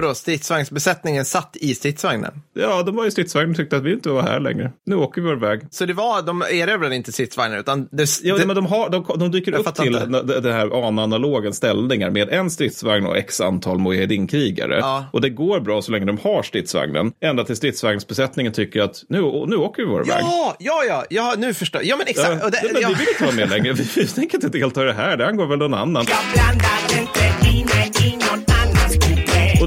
[0.00, 2.32] Vadå, stridsvagnsbesättningen satt i stridsvagnen?
[2.54, 4.72] Ja, de var i stridsvagnen och tyckte att vi inte var här längre.
[4.86, 5.60] Nu åker vi vår väg.
[5.70, 9.04] Så det var, de erövrade inte stridsvagnar, utan det, Ja, det, men de, har, de,
[9.18, 10.40] de dyker Jag upp till inte.
[10.40, 14.78] det här ANA-analogen ställningar med en stridsvagn och x antal Mujahedin-krigare.
[14.78, 15.04] Ja.
[15.12, 17.12] Och det går bra så länge de har stridsvagnen.
[17.20, 20.18] Ända till stridsvagnsbesättningen tycker att nu, nu åker vi vår väg.
[20.20, 21.88] Ja, ja, ja, ja, nu förstår jag.
[21.88, 22.44] Ja, men Ja, exakt.
[22.44, 22.88] Och det, men ja.
[22.88, 23.72] Vi vill inte vara med längre.
[23.72, 25.16] Vi, vi tänker inte delta i det här.
[25.16, 26.02] Det angår väl någon annan.
[26.02, 26.08] Och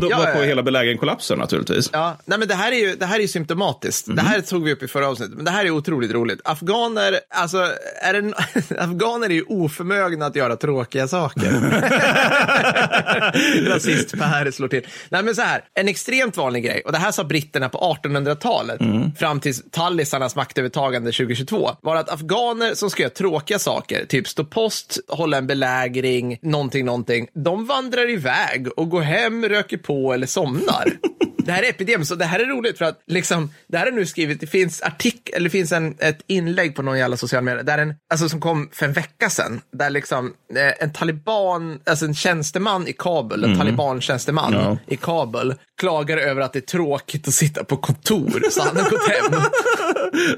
[0.01, 0.43] då Ja, var på ja.
[0.43, 1.89] hela belägringen kollapsar naturligtvis.
[1.93, 4.05] Ja, nej men det här är ju, det här är symptomatiskt.
[4.07, 4.25] Det Mhm.
[4.25, 6.41] här tog vi upp i förra avsnittet, men det här är otroligt roligt.
[6.43, 7.57] Afghaner, alltså,
[8.01, 8.29] är det,
[8.79, 11.51] afghaner är ju oförmögna att göra tråkiga saker.
[13.69, 14.87] Rasist Per slår till.
[15.09, 18.81] Nej men så här, en extremt vanlig grej, och det här sa britterna på 1800-talet,
[18.81, 19.15] Mm.
[19.15, 24.43] fram till tallisarnas maktövertagande 2022, var att afghaner som ska göra tråkiga saker, typ stå
[24.45, 30.27] post, hålla en belägring, någonting, någonting, de vandrar iväg och går hem, röker på eller
[30.27, 30.93] somnar.
[31.45, 33.91] det här är epidemiskt och det här är roligt för att liksom, det här är
[33.91, 37.43] nu skrivet, det finns artikel, eller det finns en, ett inlägg på någon jävla social
[37.43, 41.79] media, där en, alltså som kom för en vecka sedan, där liksom eh, en taliban,
[41.85, 44.77] alltså en tjänsteman i Kabul, en taliban-tjänsteman Ja.
[44.87, 48.89] i Kabul, klagar över att det är tråkigt att sitta på kontor, så han har
[48.89, 49.41] gått hem.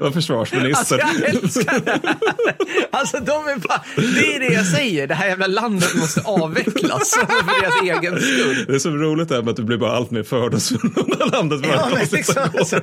[0.00, 0.98] Var försvarsminister.
[0.98, 2.16] Alltså jag älskar det här.
[2.90, 7.10] Alltså de är bara, det är det jag säger, det här jävla landet måste avvecklas
[7.10, 8.64] för deras egen skull.
[8.68, 11.30] Det är så roligt det här med att du blir bara allt mer fördomsfull här
[11.30, 11.66] landet.
[11.66, 12.80] för Ja, men liksom, alltså,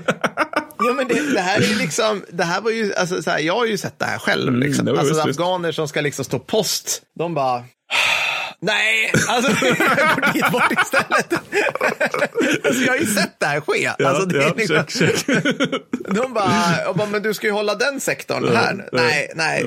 [0.80, 3.56] ja, men det, det här är liksom, det här var ju, alltså, så här, jag
[3.56, 4.56] har ju sett det här själv.
[4.58, 4.88] Liksom.
[4.88, 5.40] Mm, jo, alltså, visst.
[5.40, 7.64] afghaner som ska liksom stå post, de bara,
[8.64, 11.34] Nej, alltså går dit bort istället.
[12.66, 13.92] alltså, jag har ju sett det här ske.
[14.00, 15.26] Ja, alltså, det är ja, liksom, check, check.
[16.08, 18.90] de bara, bara, men du ska ju hålla den sektorn Ja, här.
[18.92, 19.64] nej, nej.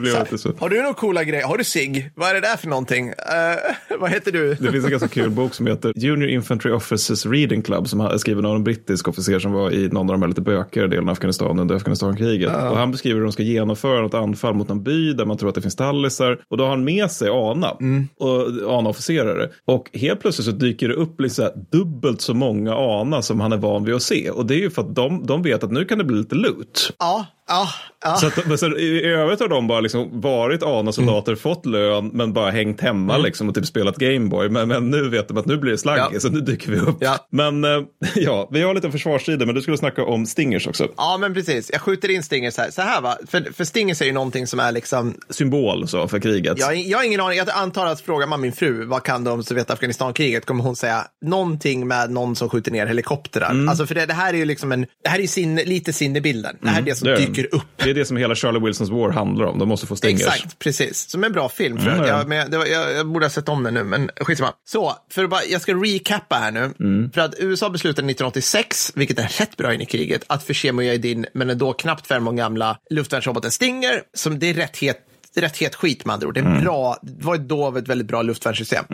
[0.59, 1.45] Har du några coola grejer?
[1.45, 2.11] Har du sig?
[2.15, 3.09] Vad är det där för någonting?
[3.09, 4.55] Eh, vad heter du?
[4.55, 8.19] Det finns en ganska kul bok som heter Junior Infantry Officers Reading Club som är
[8.19, 11.11] skriven av en brittisk officer som var i någon av de här lite bökigare delarna
[11.11, 12.49] av Afghanistan under Afghanistankriget.
[12.49, 15.49] Och han beskriver hur de ska genomföra något anfall mot en by där man tror
[15.49, 16.39] att det finns tallisar.
[16.49, 17.71] Och då har han med sig ANA
[18.19, 19.49] och ANA-officerare.
[19.65, 23.57] Och helt plötsligt så dyker det upp liksom dubbelt så många ANA som han är
[23.57, 24.31] van vid att se.
[24.31, 26.35] Och det är ju för att de, de vet att nu kan det bli lite
[26.35, 26.91] loot.
[26.99, 27.69] Ja, ja,
[28.05, 28.17] ja.
[28.17, 32.51] Så, att, så i, övrigt har de bara liksom varit ANA-soldater, fått lön men bara
[32.51, 34.49] hängt hemma liksom och typ spelat Gameboy.
[34.49, 36.21] Men, men nu vet de att nu blir det slaggy Ja.
[36.21, 36.97] så nu dyker vi upp.
[37.01, 37.27] Ja.
[37.31, 37.83] Men eh,
[38.15, 40.89] ja, vi har lite försvarssidor men du skulle snacka om Stingers också.
[40.97, 41.71] Ja, men precis.
[41.73, 42.71] Jag skjuter in Stingers här.
[42.71, 46.19] Så här va, för, för Stingers är ju någonting som är liksom, Symbol så för
[46.19, 46.59] kriget.
[46.59, 49.31] jag, jag har ingen aning, jag antar att frågar man min fru vad kan du
[49.31, 53.51] om Sovjet-Afghanistan-kriget kommer hon säga någonting med någon som skjuter ner helikoptrar.
[53.51, 53.69] Mm.
[53.69, 56.57] Alltså för det, det här är ju liksom en, det här är sin, lite sinnebilden.
[56.61, 57.63] Det här är det som Mm, Det är- dyker upp.
[57.77, 59.59] Det är det som hela Charlie Wilsons War handlar om.
[59.59, 60.21] De måste få Stingers.
[60.21, 61.11] Exakt, precis.
[61.11, 61.79] Som en bra film.
[61.79, 64.53] För Mm, jag, men var, jag, jag borde ha sett om den nu, men skitsamma.
[64.69, 66.71] Så, för att bara, jag ska recappa här nu.
[66.81, 67.11] Mm.
[67.15, 71.27] För att USA beslutade 1986, vilket är rätt bra in i kriget, att förse Mujahedin
[71.35, 74.03] med den då knappt fem år gamla luftvärnsroboten Stinger.
[74.15, 74.99] Som det är rätt het,
[75.35, 76.35] det är rätt het skit med andra ord.
[76.35, 76.61] Det, är Mm.
[76.65, 78.85] bra, det var då ett väldigt bra luftvärnssystem.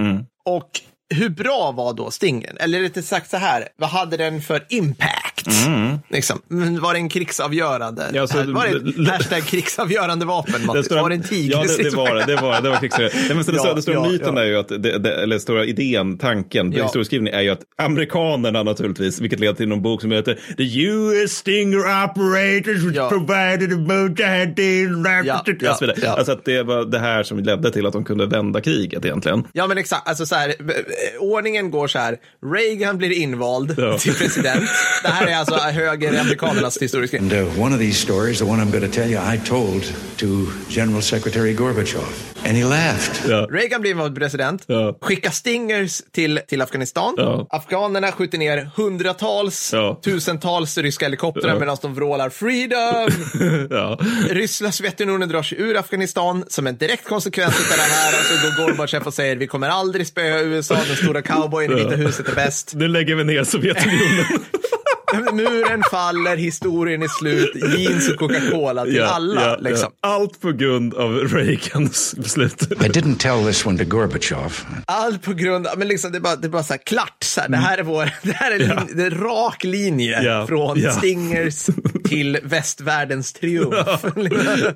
[0.44, 0.70] Och
[1.14, 2.56] hur bra var då Stingen?
[2.60, 5.29] Eller rättare sagt så här, vad hade den för impact?
[6.08, 6.40] Liksom.
[6.48, 8.02] Men Var det en krigsavgörande?
[8.02, 8.14] Mm.
[8.16, 10.66] Ja, så- var det ett hashtag krigsavgörande vapen?
[10.66, 10.86] Mattis?
[10.86, 11.52] stora- var det en tiger?
[11.52, 12.24] Ja, det, det var det.
[12.26, 12.78] Det var, det var.
[12.98, 14.42] Nej, men så Ja, det, den stora ja, myten ja.
[14.42, 16.84] är ju att, det, det, eller stora idén, tanken, Ja.
[16.84, 21.30] historieskrivningen är ju att amerikanerna naturligtvis, vilket leder till någon bok som heter The US
[21.32, 23.08] Stinger Operators Ja.
[23.08, 25.94] provided a mujahedin Ja, ja, vidare.
[26.02, 26.10] ja.
[26.16, 29.44] Alltså att det var det här som ledde till att de kunde vända kriget egentligen.
[29.52, 30.08] Ja, men exakt.
[30.08, 30.54] Alltså så här, eh,
[31.20, 32.16] ordningen går så här.
[32.54, 33.98] Reagan blir invald Ja.
[33.98, 34.64] till president.
[35.02, 37.18] Det här är alltså högeramerikanernas historiska.
[37.18, 39.82] And uh, one of these stories, the one I'm going to tell you, I told
[40.16, 40.26] to
[40.68, 42.04] General Secretary Gorbachev.
[42.44, 43.28] And he laughed.
[43.28, 43.46] Ja.
[43.50, 44.98] Reagan blir invald president, Ja.
[45.00, 47.14] skickar stingers till, till Afghanistan.
[47.16, 47.46] Ja.
[47.50, 49.74] Afghanerna skjuter ner hundratals,
[50.04, 53.10] tusentals ryska helikoptrar medan de vrålar freedom.
[53.70, 53.98] ja.
[54.30, 58.12] Ryssland, Sovjetunionen drar sig ur Afghanistan som en direkt konsekvens av det här.
[58.18, 61.96] Alltså går Gorbachev och säger vi kommer aldrig spöa USA, den stora cowboyen i Vita
[61.96, 62.74] huset är bäst.
[62.74, 64.24] Nu lägger vi ner Sovjetunionen.
[65.32, 69.56] Muren faller, historien är slut, jeans och Coca-Cola till alla.
[69.56, 69.88] liksom.
[70.00, 72.62] Allt på grund av Reagans beslut.
[72.62, 74.52] I didn't tell this one to Gorbachev.
[74.86, 77.16] Allt på grund av, men liksom det är bara, det är bara så här klart.
[77.24, 80.46] Så här, Det här är vår, det här är, lin, det är rak linje Ja,
[80.46, 80.92] från ja.
[80.92, 81.66] Stingers
[82.08, 84.02] till västvärldens triumf.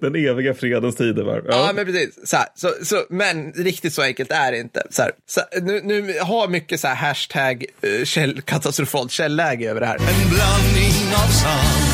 [0.01, 1.45] Den eviga fredens tidevarv.
[1.49, 2.18] Ja, men precis.
[2.30, 4.82] Så här, så, så, men riktigt så enkelt är det inte.
[4.91, 9.80] Så här, så, nu, nu har mycket så här hashtag eh, käll, katastrofalt källäge över
[9.80, 9.99] det här.
[10.25, 11.85] En blandning av sant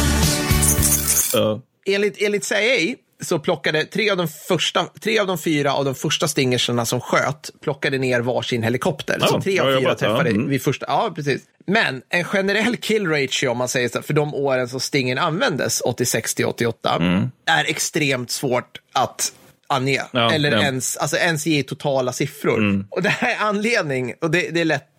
[1.33, 1.61] Ja.
[1.87, 5.95] Enligt, enligt CIA så plockade tre av de första, tre av de fyra av de
[5.95, 9.16] första stingerserna som sköt plockade ner varsin helikopter.
[9.20, 10.35] Ja, så tre av fyra jobbat, träffade ja.
[10.35, 10.49] Mm.
[10.49, 10.87] vid första.
[10.89, 11.43] Ja, precis.
[11.66, 15.81] Men en generell kill ratio, om man säger så, för de åren som stingen användes,
[15.81, 17.01] 86 till 88,
[17.47, 19.33] är extremt svårt att
[19.66, 19.99] ange.
[19.99, 20.09] Mm.
[20.12, 20.57] Ja, eller ja.
[20.57, 20.66] Mm.
[20.66, 22.85] ens, alltså ens ge totala siffror.
[22.91, 24.89] Och det här är anledning, och det, det är lätt,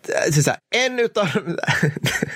[0.42, 1.26] så här, en utav,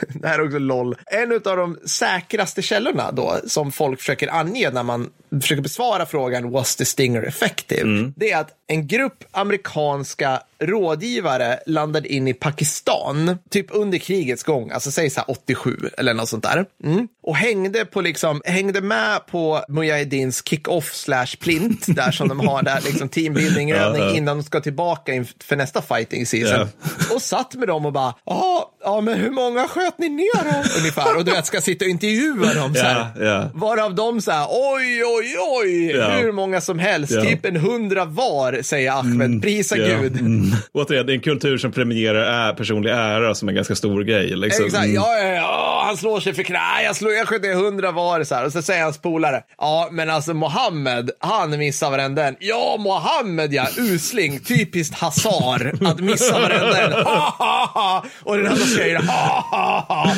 [0.08, 4.70] det här är också LOL, en utav de säkraste källorna då, som folk försöker ange
[4.70, 5.10] när man
[5.40, 7.82] försöker besvara frågan was the stinger effective?
[7.82, 8.12] Mm.
[8.16, 14.70] Det är att en grupp amerikanska rådgivare landade in i Pakistan, typ under krigets gång,
[14.70, 16.66] alltså säg så här 87 eller något sånt där.
[16.84, 17.08] Mm.
[17.22, 22.62] Och hängde på liksom, hängde med på Mujahedins kick-off slash plint, där som de har
[22.62, 24.16] där liksom teambuilding övning Ja, ja.
[24.16, 26.68] innan de ska tillbaka inför nästa fighting season.
[27.14, 30.78] Och satt med dem och bara, ja, ja men hur många sköt ni ner då?
[30.78, 31.16] Ungefär.
[31.16, 33.06] Och du vet, ska sitta och intervjua dem så här.
[33.18, 33.50] Ja, ja.
[33.54, 36.08] Varav de så här, oj, oj, oj, Ja.
[36.08, 37.12] hur många som helst.
[37.22, 39.42] Typ en hundra var, säger Ahmed.
[39.42, 39.98] Prisa Ja.
[40.00, 40.20] Gud.
[40.20, 40.52] Mm.
[40.72, 44.36] Återigen, det är en kultur som premierar ä- personlig ära som en ganska stor grej.
[44.36, 44.64] Liksom.
[44.66, 44.94] Exakt, Mm.
[44.94, 46.82] ja, ja, ja, han slår sig för knä.
[46.84, 48.44] Jag slår, jag sköt ner hundra var så här.
[48.46, 52.36] Och så säger hans polare, ja men alltså Mohammed, han missar varenda en.
[52.40, 56.92] Ja, Mohammed ja, usling, typiskt Hazar att missa varenda en.
[57.06, 58.04] Ha, ha, ha.
[58.22, 60.14] Och den andra säger ha, ha, ha.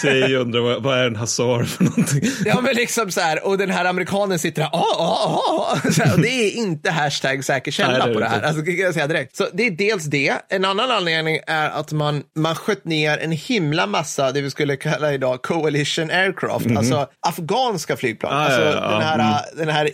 [0.00, 2.22] Säg undrar vad, vad är en hasard för någonting?
[2.44, 5.90] Ja men liksom så här, och den här amerikanen sitter där, ah, ah, ah.
[5.90, 8.42] Så här, och det är inte hashtag säker källa på det här.
[8.42, 9.36] Alltså, kan jag säga direkt.
[9.36, 10.34] Så det är dels det.
[10.48, 14.76] En annan anledning är att man, man sköt ner en himla massa, det vi skulle
[14.76, 18.32] kalla idag coalition aircraft, alltså afghanska flygplan.
[18.32, 19.42] Ah, alltså ja, ja, den här, mm.
[19.56, 19.90] den här,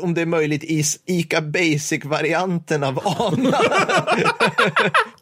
[0.00, 3.58] om det är möjligt, is- ICA Basic-varianten av ANA.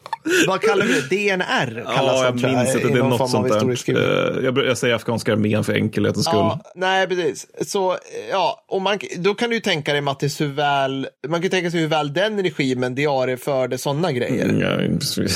[0.47, 1.15] Vad kallar vi det?
[1.15, 2.87] DNR kallas Ja, jag de, tror minns inte.
[2.87, 3.47] Det är något sånt
[3.87, 4.37] där.
[4.39, 6.35] Eh, Jag, jag säger afghanska armén för enkelhetens skull.
[6.39, 7.47] Ja, nej, precis.
[7.61, 7.97] Så,
[8.31, 11.49] ja, och man, då kan du ju tänka dig Mattis hur väl, man kan ju
[11.49, 14.45] tänka sig hur väl den regimen diarieförde sådana grejer.
[14.45, 14.81] Mm, Ja,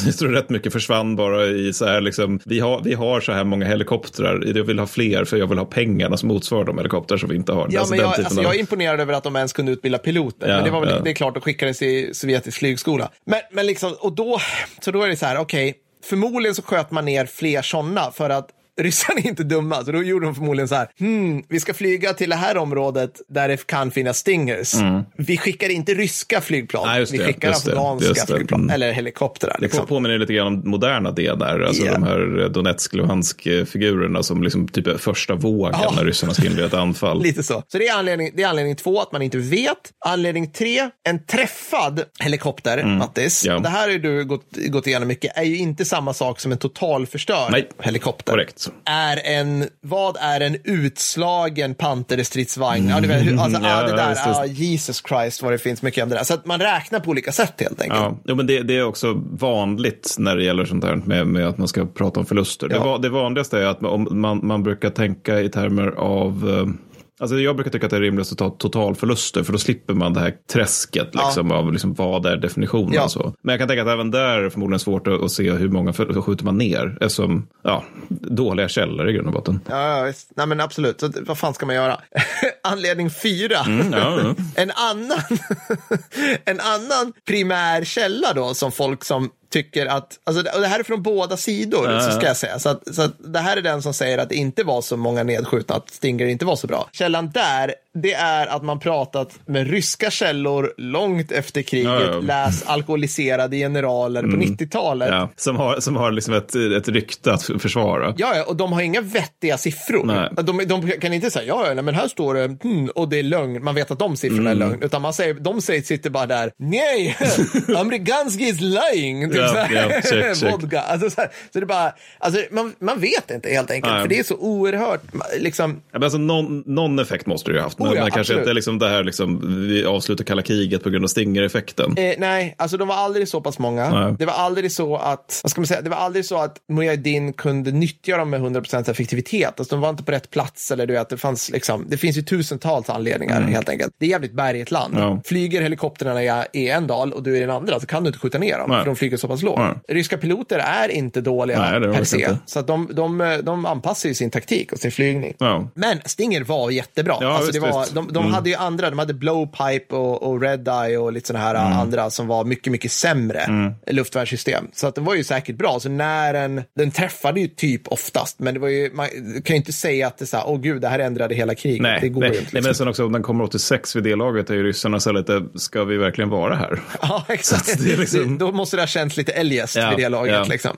[0.05, 3.31] jag tror rätt mycket försvann bara i så här liksom, vi har, vi har så
[3.31, 6.77] här många helikoptrar, jag vill ha fler för jag vill ha pengarna som motsvarar de
[6.77, 7.67] helikoptrar som vi inte har.
[7.71, 10.47] Ja, Alltså men jag, alltså, jag är imponerad över att de ens kunde utbilda piloter.
[10.49, 10.99] Ja, men det var väl, ja.
[11.03, 13.09] det är klart, de skickades i sovjetisk flygskola.
[13.25, 14.39] Men, men liksom, och då,
[14.81, 18.29] så då är det så här, okej, förmodligen så sköt man ner fler sådana för
[18.29, 18.49] att
[18.81, 22.13] Ryssarna är inte dumma, så då gjorde de förmodligen så här, hmm, vi ska flyga
[22.13, 24.73] till det här området där det kan finnas stingers.
[25.17, 26.95] Vi skickar inte ryska flygplan, Mm.
[26.95, 28.35] Nej, vi det, skickar just det, afghanska just det.
[28.35, 28.73] flygplan, Mm.
[28.73, 29.55] eller helikoptrar.
[29.59, 29.87] Det Liksom.
[29.87, 31.91] påminner lite grann om moderna DNR, alltså Ja.
[31.93, 35.93] de här Donetsk-Luhansk-figurerna som liksom typ första vågen Ja.
[35.95, 37.21] när ryssarna ska inleda ett anfall.
[37.23, 37.63] Lite så.
[37.67, 39.91] Så det är, anledning, det är anledning två, att man inte vet.
[40.05, 43.45] Anledning tre, en träffad helikopter, Mattis.
[43.45, 43.55] Mm.
[43.55, 43.61] Ja.
[43.63, 46.57] Det här har du gått, gått igenom mycket, är ju inte samma sak som en
[46.57, 47.69] totalförstörd Nej.
[47.81, 48.33] helikopter.
[48.33, 48.64] Korrekt.
[48.85, 52.89] Är en, vad är en utslagen panterstridsvagn?
[52.89, 55.81] Ja, du vet, hur- alltså, Mm, Ja, det där, ah, Jesus Christ vad det finns
[55.81, 56.23] mycket om det där.
[56.23, 57.99] Så att man räknar på olika sätt helt enkelt.
[58.01, 61.47] Ja, jo, men det, det är också vanligt när det gäller sånt här med, med
[61.47, 62.67] att man ska prata om förluster.
[62.67, 62.83] Det, Ja.
[62.83, 66.73] va- det vanligaste är att om man, man brukar tänka i termer av eh,
[67.19, 70.13] Alltså jag brukar tycka att det är rimligast att ta totalförluster för då slipper man
[70.13, 72.93] det här träsket liksom, av liksom, vad är definitionen.
[72.93, 73.03] Ja.
[73.03, 73.33] Och så.
[73.41, 75.69] Men jag kan tänka att även där är det förmodligen svårt att, att se hur
[75.69, 79.59] många för, skjuter man ner eftersom ja, dåliga källor i grund och botten.
[79.69, 80.31] Ja, ja, visst.
[80.35, 80.99] Nej, men absolut.
[80.99, 81.99] Så, vad fan ska man göra?
[82.63, 83.59] Anledning fyra.
[83.59, 84.35] Mm, ja, ja.
[84.55, 85.21] en, annan,
[86.45, 90.83] en annan primär källa då som folk som tycker att, alltså, och det här är
[90.83, 92.59] från båda sidor, så ska jag säga.
[92.59, 94.97] Så, att, så att det här är den som säger att det inte var så
[94.97, 96.89] många nedskjutna, att Stinger inte var så bra.
[96.91, 102.19] Källan där, det är att man pratat med ryska källor långt efter kriget, Ja, ja.
[102.19, 105.09] läs alkoholiserade generaler på 90-talet.
[105.11, 108.13] Ja, som har, som har liksom ett, ett rykte att försvara.
[108.17, 110.03] Ja, och de har inga vettiga siffror.
[110.05, 110.29] Nej.
[110.45, 113.23] De, de kan inte säga, ja, nej, men här står det, hmm, och det är
[113.23, 113.63] lögn.
[113.63, 114.61] Man vet att de siffrorna Mm.
[114.61, 114.83] är lögn.
[114.83, 117.17] Utan man säger, de säger, sitter bara där, nej,
[117.77, 119.29] amerikanski is lying.
[119.31, 120.51] Typ Ja, ja, check, check.
[120.51, 120.81] Vodka.
[120.81, 123.93] Alltså, så, här, så det är bara, alltså, man, man vet inte helt enkelt.
[123.93, 124.01] Nej.
[124.01, 125.01] För det är så oerhört,
[125.39, 127.79] liksom, Ja, men alltså, någon, någon effekt måste det ju ha haft.
[127.85, 128.41] Men, Oh ja, men kanske absolut.
[128.41, 131.97] inte liksom det här liksom, vi avslutar kalla kriget på grund av Stinger-effekten.
[131.97, 133.89] Eh, nej, alltså de var aldrig så pass många.
[133.89, 134.15] Nej.
[134.19, 137.33] Det var aldrig så att, vad ska man säga, det var aldrig så att Mujahedin
[137.33, 139.59] kunde nyttja dem med 100% effektivitet.
[139.59, 142.17] Alltså de var inte på rätt plats eller du vet, det fanns liksom, det finns
[142.17, 143.93] ju tusentals anledningar helt enkelt.
[143.99, 144.93] Det är jävligt bergigt land.
[144.95, 145.07] Mm.
[145.07, 145.21] Ja.
[145.25, 148.19] Flyger helikoptrarna i, en dal och du är i den andra så kan du inte
[148.19, 148.79] skjuta ner dem Nej.
[148.79, 149.59] för de flyger så pass lågt.
[149.87, 152.17] Ryska piloter är inte dåliga Nej, per se.
[152.17, 152.37] inte.
[152.45, 155.33] Så att de, de, de anpassar ju sin taktik och sin flygning.
[155.39, 155.67] Ja.
[155.75, 157.17] Men Stinger var jättebra.
[157.21, 158.33] Ja, alltså visst, det var, de de Mm.
[158.33, 161.79] hade ju andra, de hade Blowpipe och, och Red Eye och lite sådana här Mm.
[161.79, 164.67] andra som var mycket, mycket sämre luftvärnssystem.
[164.73, 165.79] Så att den var ju säkert bra.
[165.79, 169.07] Så när den, den träffade ju typ oftast, men det var ju, man
[169.43, 171.55] kan ju inte säga att det är så här, åh gud, det här ändrade hela
[171.55, 171.81] kriget.
[171.81, 172.49] Nej, det går nej, ju inte.
[172.53, 172.67] nej, Liksom.
[172.69, 175.41] men sen också om den kommer 86 vid det laget är ju ryssarna så lite,
[175.55, 176.79] ska vi verkligen vara här?
[177.01, 177.83] Ja, exakt.
[177.83, 180.33] Det liksom- Då måste det ha känts lite eljest Ja, vid det laget.
[180.33, 180.43] ja.
[180.43, 180.77] Liksom.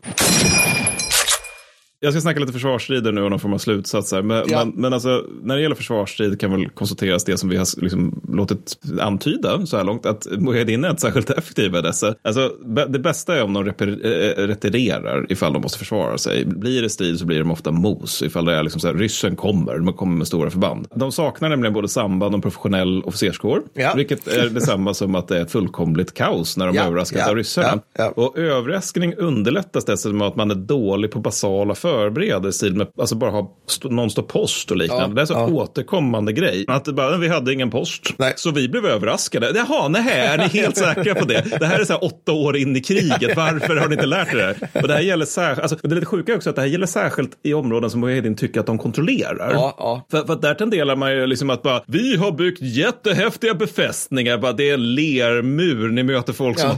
[1.99, 4.21] Jag ska snacka lite försvarsstrider nu och någon form av slutsatser.
[4.21, 4.65] Men, Ja.
[4.65, 8.21] men, men alltså, när det gäller försvarsstrid kan väl konstateras det som vi har liksom
[8.33, 12.15] låtit antyda så här långt, att Mujahedin är inte särskilt effektiva i dessa.
[12.21, 12.51] Alltså,
[12.89, 16.45] det bästa är om de reper- eh, retirerar ifall de måste försvara sig.
[16.45, 19.35] Blir det strid så blir de ofta mos, ifall det är liksom så här, ryssen
[19.35, 20.87] kommer, de kommer med stora förband.
[20.95, 23.93] De saknar nämligen både samband och professionell officerskår, Ja.
[23.95, 27.29] vilket är detsamma som att det är ett fullkomligt kaos när de Ja, överraskas ja,
[27.29, 27.81] av ryssarna.
[28.15, 32.87] Och överraskning underlättas dessutom av att man är dålig på basala förbereda i stil med
[32.99, 35.03] alltså bara ha st- någon står post och liknande.
[35.07, 35.47] Ja, det är så ja.
[35.47, 36.65] återkommande grej.
[36.67, 38.13] Att det bara, vi hade ingen post.
[38.17, 38.33] Nej.
[38.35, 39.51] Så vi blev överraskade.
[39.55, 41.45] Jaha, nej, är ni helt säkra på det?
[41.59, 43.35] Det här är så här åtta år in i kriget.
[43.37, 44.81] Varför har ni inte lärt er det här?
[44.81, 46.87] Och det här gäller särskilt, alltså, det är lite sjuka också att det här gäller
[46.87, 49.51] särskilt i områden som Mujahedin tycker att de kontrollerar.
[49.53, 50.07] Ja, ja.
[50.11, 54.37] För, för att där tenderar man ju liksom att bara, vi har byggt jättehäftiga befästningar,
[54.37, 56.77] bara, det är en lermur, ni möter folk som Ja.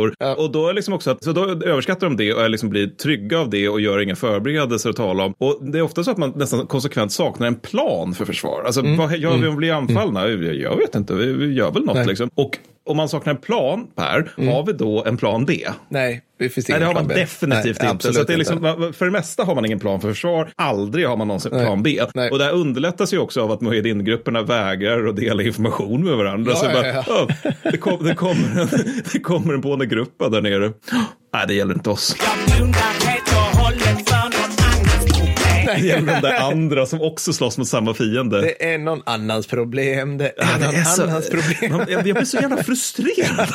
[0.00, 0.44] Har tosettor.
[0.44, 2.86] Och då är liksom också att, så då överskattar de det och är liksom blir
[2.86, 5.34] trygga av det och gör inga förberedelser att tala om.
[5.38, 8.62] Och det är ofta så att man nästan konsekvent saknar en plan för försvar.
[8.66, 10.28] Alltså vad gör vi om vi blir anfallna?
[10.28, 12.06] Jag vet inte, vi, vi gör väl något Nej.
[12.06, 12.30] liksom.
[12.34, 15.66] Och om man saknar en plan, Per, har vi då en plan B?
[15.88, 17.20] Nej, det finns Nej, ingen det har man plan B.
[17.20, 18.12] definitivt Nej, inte.
[18.12, 20.48] Så det är liksom, för det mesta har man ingen plan för försvar.
[20.56, 21.64] Aldrig har man någonsin Nej.
[21.66, 22.00] plan B.
[22.14, 22.30] Nej.
[22.30, 26.52] Och det här underlättas ju också av att Mujahedin-grupperna vägrar att dela information med varandra.
[26.52, 27.04] Ja, så ja, bara, ja.
[27.06, 28.68] "Ja, det, kom, det, kommer en,
[29.12, 30.72] det kommer en Bonde-gruppa där nere.
[31.34, 32.16] Nej, det gäller inte oss.
[35.76, 36.06] Problem.
[36.06, 38.40] Det gäller de där andra som också slåss mot samma fiende.
[38.40, 40.18] Det är någon annans problem.
[40.18, 41.72] Det är Ja, det någon är så- annans problem.
[41.72, 43.48] Man- Jag jag blir så jävla frustrerad.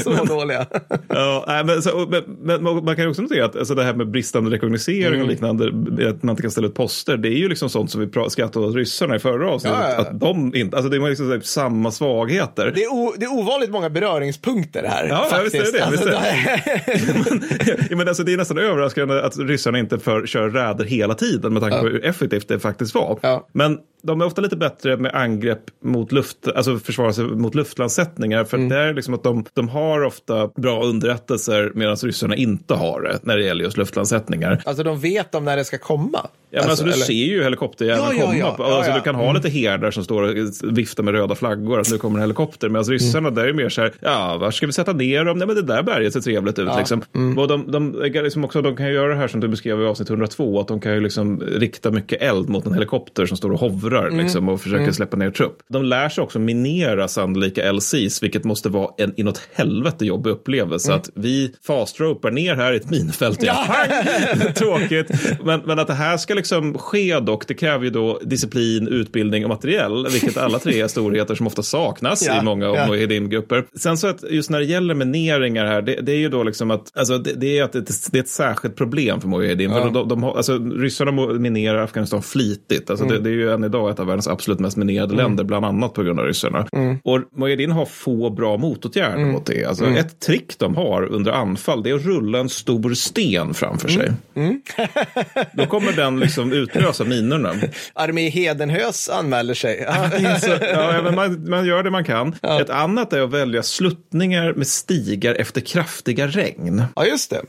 [0.04, 0.66] Så dåliga.
[1.08, 2.22] Ja, nej, men, så, men,
[2.62, 5.22] men man kan ju också notera att alltså det här med bristande rekognosering Mm.
[5.22, 5.66] och liknande,
[6.08, 8.66] att man inte kan ställa ut poster, det är ju liksom sånt som vi skrattade
[8.66, 9.78] åt ryssarna i förra avsnittet.
[9.82, 9.96] Ja, ja.
[10.00, 12.72] Att de inte, alltså det är liksom här samma svagheter.
[12.74, 15.06] Det är, o, det är ovanligt många beröringspunkter här.
[15.08, 15.54] Ja, faktiskt.
[15.54, 16.16] visst är det det, visst är det.
[16.16, 21.14] Alltså, ja, men alltså, det är nästan överraskande att ryssarna inte för, kör räder hela
[21.14, 23.18] tiden med tanke på hur effektivt det faktiskt var.
[23.22, 23.48] Ja.
[23.52, 28.44] Men de är ofta lite bättre med angrepp mot luft, alltså försvara sig mot luftlandsättningar.
[28.44, 28.68] För Mm.
[28.68, 33.18] det är liksom att de, de har ofta bra underrättelser medan ryssarna inte har det
[33.22, 34.62] när det gäller just luftlandsättningar.
[34.64, 36.26] alltså de vet om när det ska komma.
[36.52, 38.36] Ja, men alltså, du eller- ser ju helikopterjäveln Ja, ja, komma.
[38.38, 38.54] ja.
[38.58, 38.96] Ja, alltså, ja.
[38.96, 42.18] Du kan ha lite herdar som står och viftar med röda flaggor att nu kommer
[42.18, 42.68] en helikopter.
[42.68, 45.38] Medan ryssarna där är mer så här, ja, var ska vi sätta ner dem?
[45.38, 46.68] Nej, men det där berget ser trevligt ut.
[46.78, 47.02] Liksom.
[47.14, 47.38] Mm.
[47.38, 49.84] Och de, de, liksom också, de kan ju göra det här som du beskrev i
[49.84, 53.50] avsnitt 102, att de kan ju liksom rikta mycket eld mot en helikopter som står
[53.52, 54.18] och hovrar Mm.
[54.24, 55.58] liksom, och försöker släppa ner trupp.
[55.68, 60.88] De lär sig också minera sannolika LCs, vilket måste vara en inåt helvete jobbig upplevelse.
[60.88, 61.00] Mm.
[61.00, 63.42] Att vi fastropar ner här i ett minfält.
[63.42, 63.66] Ja.
[64.54, 65.10] Tråkigt.
[65.44, 69.44] Men, men att det här ska liksom ske dock, det kräver ju då disciplin, utbildning
[69.44, 72.86] och materiell, vilket alla tre är storheter som ofta saknas Ja, i många av ja.
[72.86, 73.64] Mujahedin-grupper.
[73.78, 76.70] Sen så att just när det gäller mineringar här, det, det är ju då liksom
[76.70, 79.70] att, alltså det, det är att det, det är ett särskilt problem för Mujahedin.
[79.70, 82.90] För de, de har, alltså, ryssarna minerar Afghanistan flitigt.
[82.90, 83.16] Alltså Mm.
[83.16, 85.94] det, det är ju än idag ett av världens absolut mest minerade länder, bland annat
[85.94, 86.66] på grund av ryssarna.
[86.72, 86.98] Mm.
[87.04, 89.64] Och Mujahedin har få bra motåtgärder mot det.
[89.64, 89.96] Alltså, Mm.
[89.96, 94.12] Ett trick de har under anfall, det är att rulla en stor sten framför sig.
[94.34, 94.60] Mm.
[95.54, 97.54] Då kommer den liksom utlösa minorna.
[97.94, 99.84] Armé Hedenhös anmäler sig.
[99.86, 100.38] Ja.
[100.40, 102.34] Så, ja, man, man gör det man kan.
[102.60, 106.82] Ett annat är att välja sluttningar med stigar efter kraftiga regn.
[106.96, 107.42] ja, just det.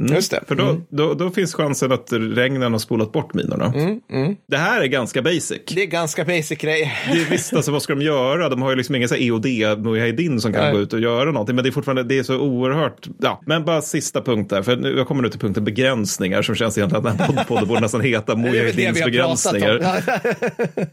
[0.00, 0.14] Mm.
[0.14, 0.40] Just det.
[0.48, 3.72] För då, då, då finns chansen att regnen har spolat bort minorna.
[4.48, 5.60] Det här är ganska basic.
[5.66, 6.94] Det är ganska basic grej.
[7.12, 8.48] Det är visst, alltså, vad ska de göra?
[8.48, 10.72] De har ju liksom ingen så här EOD Mujahedin som kan Nej.
[10.72, 11.56] gå ut och göra någonting.
[11.56, 13.08] Men det är fortfarande det är så oerhört.
[13.18, 14.62] Ja, men bara sista punkt där.
[14.62, 17.68] För nu, jag kommer nu till punkten begränsningar som känns egentligen att den här podden
[17.68, 19.80] borde nästan heta Mujahedins begränsningar.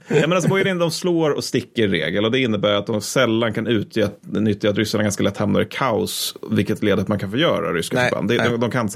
[0.08, 3.02] Ja, men alltså, Mujahedin de slår och sticker i regel och det innebär att de
[3.02, 7.20] sällan kan utnyttja att ryssarna ganska lätt hamnar i kaos, vilket leder till att man
[7.20, 8.30] kan förgöra ryska Nej, förband.
[8.30, 8.90] De, de kan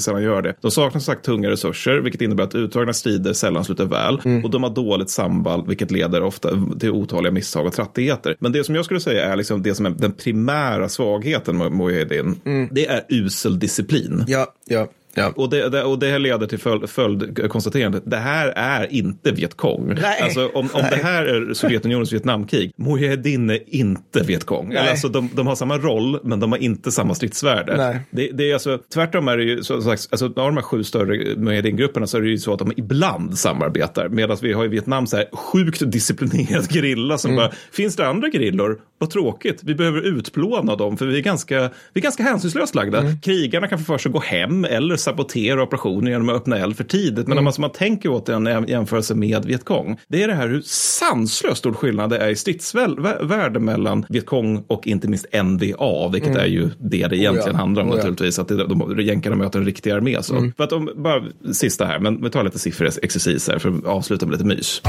[0.00, 0.54] sällan göra det.
[0.60, 4.44] De saknar som sagt tunga resurser, vilket innebär att utdragna strider sällan slutar väl Mm.
[4.44, 6.48] och de har dåligt samband, vilket leder ofta
[6.80, 8.36] till otaliga misstag och trattigheter.
[8.40, 11.72] Men det som jag skulle säga är liksom det som är den primära svagheten med
[11.72, 12.68] Mujahedin, Mm.
[12.72, 14.24] det är usel disciplin.
[14.28, 14.88] Ja, ja,
[15.18, 15.32] ja.
[15.36, 18.02] Och det, det, och det här leder till följd, följdkonstaterandet.
[18.06, 19.94] Det här är inte Vietkong.
[20.02, 20.20] Nej.
[20.22, 24.74] Alltså, om, om det här är Sovjetunionens Vietnamkrig, Mujahedin är inte Vietkong.
[24.74, 28.00] Alltså, de, de har samma roll, men de har inte samma stridsvärde.
[28.10, 30.84] Det, det är alltså, tvärtom är det ju, så, sagt, alltså, av de här sju
[30.84, 34.08] större Mujahedin-grupperna så är det ju så att de ibland samarbetar.
[34.08, 38.30] Medan vi har i Vietnam så här sjukt disciplinerad gerilla som bara, finns det andra
[38.30, 38.78] gerillor?
[38.98, 41.60] Vad tråkigt, vi behöver utplåna dem för vi är ganska,
[41.92, 43.04] vi är ganska hänsynslöst lagda.
[43.22, 46.76] Krigarna kan få för sig att gå hem eller sabotera operationer genom att öppna eld
[46.76, 47.28] för tidigt.
[47.28, 50.48] Men om man, om man tänker åt en jämförelse med Vietkong, det är det här
[50.48, 56.36] hur sanslöst stor skillnad det är i stridsvärde mellan Vietkong och inte minst NVA, vilket
[56.36, 57.56] är ju det det egentligen Oh ja.
[57.56, 57.96] handlar om Oh ja.
[57.96, 60.22] naturligtvis, att det, de, jänkarna möter en riktig armé.
[60.22, 60.50] Så.
[60.56, 64.26] För att de, bara sista här, men vi tar lite sifferexercis här för att avsluta
[64.26, 64.82] med lite mys.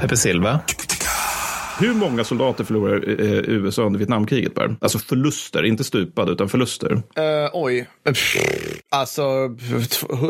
[0.00, 0.60] Pepe Silva.
[1.80, 4.54] Hur många soldater förlorar eh, USA under Vietnamkriget?
[4.54, 4.76] Per?
[4.80, 6.92] Alltså förluster, inte stupade utan förluster.
[6.92, 7.02] Uh,
[7.52, 7.88] oj.
[8.04, 8.36] Pff,
[8.90, 9.22] Alltså,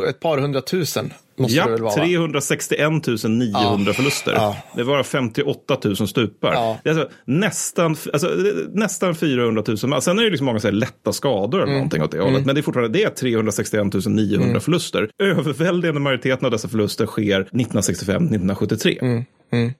[0.08, 1.12] ett par hundratusen.
[1.38, 1.90] Måste Ja, vara, va?
[1.90, 2.90] 361
[3.28, 4.32] 900 förluster.
[4.32, 4.56] Ja.
[4.76, 6.52] Det var 58 000 stupar.
[6.52, 6.78] Ja.
[6.84, 8.30] Det är alltså nästan, alltså,
[8.72, 9.76] nästan 400 000.
[9.84, 10.02] man.
[10.02, 12.46] Sen är det liksom många så här lätta skador eller någonting åt det hållet.
[12.46, 15.10] Men det är fortfarande det är 361 900 förluster.
[15.22, 19.24] Överväldigande majoriteten av dessa förluster sker 1965-1973.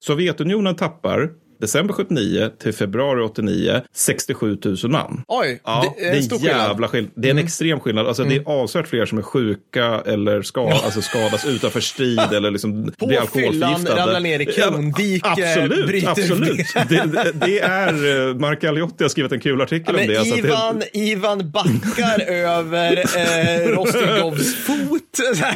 [0.01, 1.31] Sovjetunionen tappar
[1.61, 5.23] december 79 till februari 89 67 000 man.
[5.29, 6.57] Oj, Ja, det är en stor skillnad.
[6.57, 6.69] Mm.
[6.69, 7.13] jävla skillnad.
[7.17, 8.07] Det är en extrem skillnad.
[8.07, 12.51] Alltså, Det är avsevärt fler som är sjuka eller ska, alltså, skadas utanför strid eller
[12.51, 14.01] liksom På blir fyllan, alkoholförgiftade.
[14.03, 16.67] ramlar ner i krondiket, Absolut, bryter absolut.
[16.75, 20.21] Det, det, det är, eh, Mark Aliotti har skrivit en kul artikel Men om det.
[20.21, 25.03] att Ivan, det Ivan backar över eh, Rostigovs fot.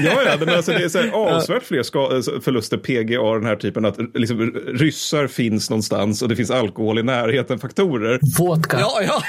[0.05, 3.47] Ja, ja, men alltså det är så här, avsevärt fler ska, eh, förluster PGA, den
[3.47, 8.19] här typen att liksom, ryssar finns någonstans och det finns alkohol i närheten, faktorer.
[8.39, 8.79] Vodka.
[8.81, 9.23] ja, ja.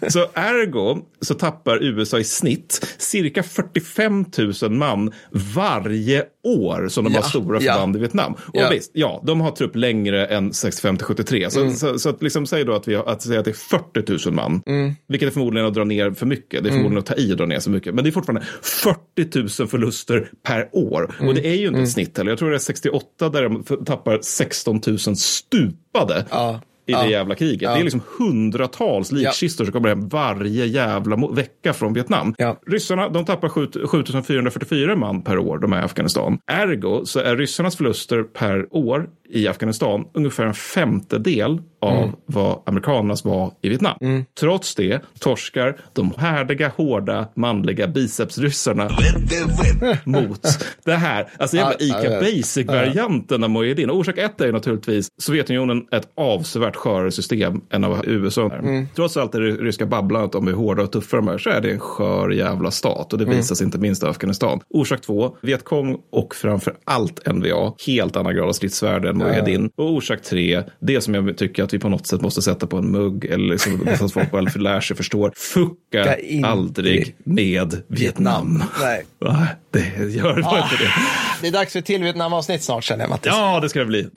[0.08, 4.24] Så ergo så tappar USA i snitt cirka 45
[4.62, 5.79] 000 man varje
[6.44, 7.72] år som de Ja, har stora ja.
[7.72, 8.32] förband i Vietnam.
[8.32, 8.60] Och Ja.
[8.60, 8.72] Mm.
[8.72, 11.50] visst, ja, de har trupp längre än 65 till 73.
[11.50, 13.78] Så, så, så att liksom säg då att, vi har, att, säga att det är
[14.14, 14.94] 40 000 man, Mm.
[15.08, 16.64] vilket är förmodligen att dra ner för mycket.
[16.64, 17.94] Det är förmodligen att ta i och dra ner så mycket.
[17.94, 21.14] Men det är fortfarande 40 000 förluster per år.
[21.18, 21.28] Mm.
[21.28, 22.30] Och det är ju inte ett snitt heller.
[22.30, 26.24] Jag tror det är 68 där de tappar 16 000 stupade.
[26.30, 26.60] Ja.
[26.90, 27.62] I det jävla kriget.
[27.62, 27.74] Ja.
[27.74, 32.34] Det är liksom hundratals likkistor som kommer hem varje jävla vecka från Vietnam.
[32.38, 32.56] Ja.
[32.66, 36.38] Ryssarna de tappar 7 7444 man per år de är i Afghanistan.
[36.46, 42.10] Ergo så är ryssarnas förluster per år i Afghanistan ungefär en femtedel av Mm.
[42.26, 44.24] vad amerikanernas var i Vietnam.
[44.40, 48.90] Trots det torskar de härdiga, hårda, manliga bicepsryssarna
[50.04, 50.42] mot
[50.84, 51.28] det här.
[51.38, 52.20] Alltså jävla ICA.
[52.20, 53.90] Basic-varianten av Mujahedin.
[53.90, 58.50] Orsak ett är naturligtvis Sovjetunionen ett avsevärt skörare system än av USA.
[58.52, 58.58] är.
[58.58, 58.86] Mm.
[58.96, 61.70] Trots allt det ryska babblandet om hur hårda och tuffa de är så är det
[61.70, 63.36] en skör jävla stat och det Mm.
[63.36, 64.60] visas inte minst i Afghanistan.
[64.68, 69.70] Orsak två, Vietkong och framför allt NVA, helt annan grad av stridsvärde än Mujahedin.
[69.76, 72.76] Och orsak tre, det som jag tycker att vi på något sätt måste sätta på
[72.76, 75.32] en mugg eller liksom, så att folk väl lär sig förstår.
[75.36, 78.64] Fucka aldrig med Vietnam.
[78.80, 79.04] Nej.
[79.70, 80.90] Det gör bara inte det.
[81.40, 83.32] Det är dags för ett till Vietnam-avsnitt snart känner jag Mattis.
[83.32, 84.08] Ja, det ska det bli.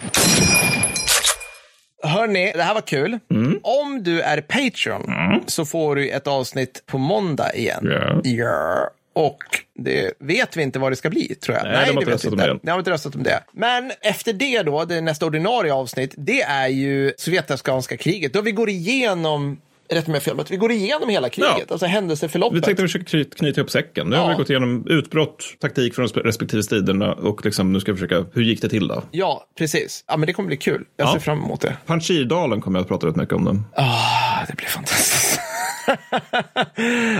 [2.03, 3.19] Hörni, det här var kul.
[3.31, 3.59] Mm.
[3.63, 5.11] Om du är Patreon
[5.47, 7.83] så får du ett avsnitt på måndag igen.
[7.83, 8.21] Ja.
[8.23, 8.89] Ja.
[9.13, 9.37] Och
[9.75, 11.63] det vet vi inte vad det ska bli, tror jag.
[11.65, 12.59] Nej, de har inte röstat om det.
[12.63, 13.43] De har inte röstat om det.
[13.51, 18.33] Men efter det då, det nästa ordinarie avsnitt, det är ju Sovjetafghanska kriget.
[18.33, 21.65] Då vi går igenom, rätt med fel, vi går igenom hela kriget, Ja.
[21.69, 22.57] alltså händelseförloppet.
[22.57, 24.07] Vi tänkte försöka knyta, knyta ihop säcken.
[24.07, 24.29] Nu har Ja.
[24.29, 28.25] vi gått igenom utbrott, taktik från resp- respektive striderna och liksom, nu ska vi försöka,
[28.33, 29.03] hur gick det till då?
[29.11, 30.03] Ja, precis.
[30.07, 30.83] Ja, men det kommer bli kul.
[30.97, 31.13] Jag Ja.
[31.13, 31.77] ser fram emot det.
[31.85, 33.45] Panjshirdalen kommer jag att prata rätt mycket om.
[33.45, 33.65] Den.
[33.75, 35.39] Ah, det blir fantastiskt.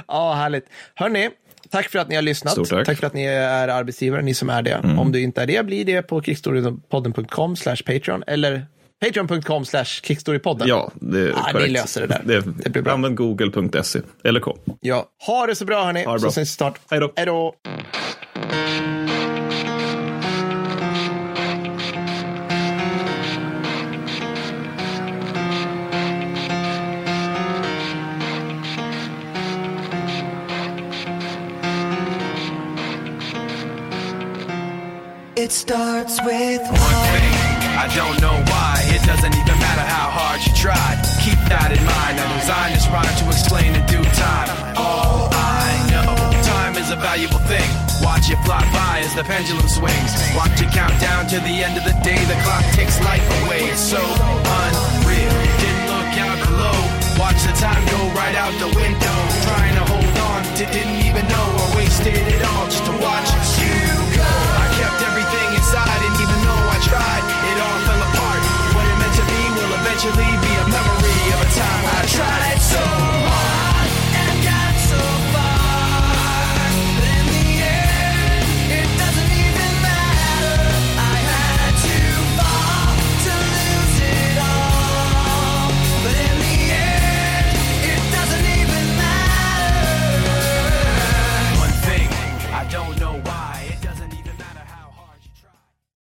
[0.07, 0.65] Ja, härligt.
[0.95, 1.29] Hörni,
[1.73, 2.53] tack för att ni har lyssnat.
[2.53, 2.97] Stort tack.
[2.99, 4.77] för att ni är arbetsgivare, ni som är det.
[4.99, 8.65] Om du inte är det, blir det på kickstoriepodden.com slash Patreon eller
[9.05, 10.67] patreon.com slash kickstorypodden.
[10.67, 11.71] Ja, det är Ah, ni korrekt.
[11.71, 12.21] löser det där.
[12.25, 12.93] Det, Det blir bra.
[12.93, 14.57] Använd google.se eller kom.
[14.81, 15.05] ja.
[15.27, 16.03] Ha det så bra, hörni.
[16.05, 16.29] Ha det Så bra.
[16.29, 16.79] ses vi snart.
[16.89, 17.53] Hej då.
[35.43, 37.35] It starts with one thing.
[37.75, 38.79] I don't know why.
[38.95, 41.03] It doesn't even matter how hard you tried.
[41.19, 42.15] Keep that in mind.
[42.15, 44.47] I designed this rhyme to explain in due time.
[44.79, 46.15] All I know,
[46.47, 47.67] time is a valuable thing.
[47.99, 50.15] Watch it fly by as the pendulum swings.
[50.31, 52.23] Watch it count down to the end of the day.
[52.23, 53.67] The clock takes life away.
[53.67, 55.35] It's so unreal.
[55.59, 56.79] Didn't look out below.
[57.19, 59.17] Watch the time go right out the window.
[59.43, 63.82] Trying to hold on to Didn't even know I wasted it all just to didn't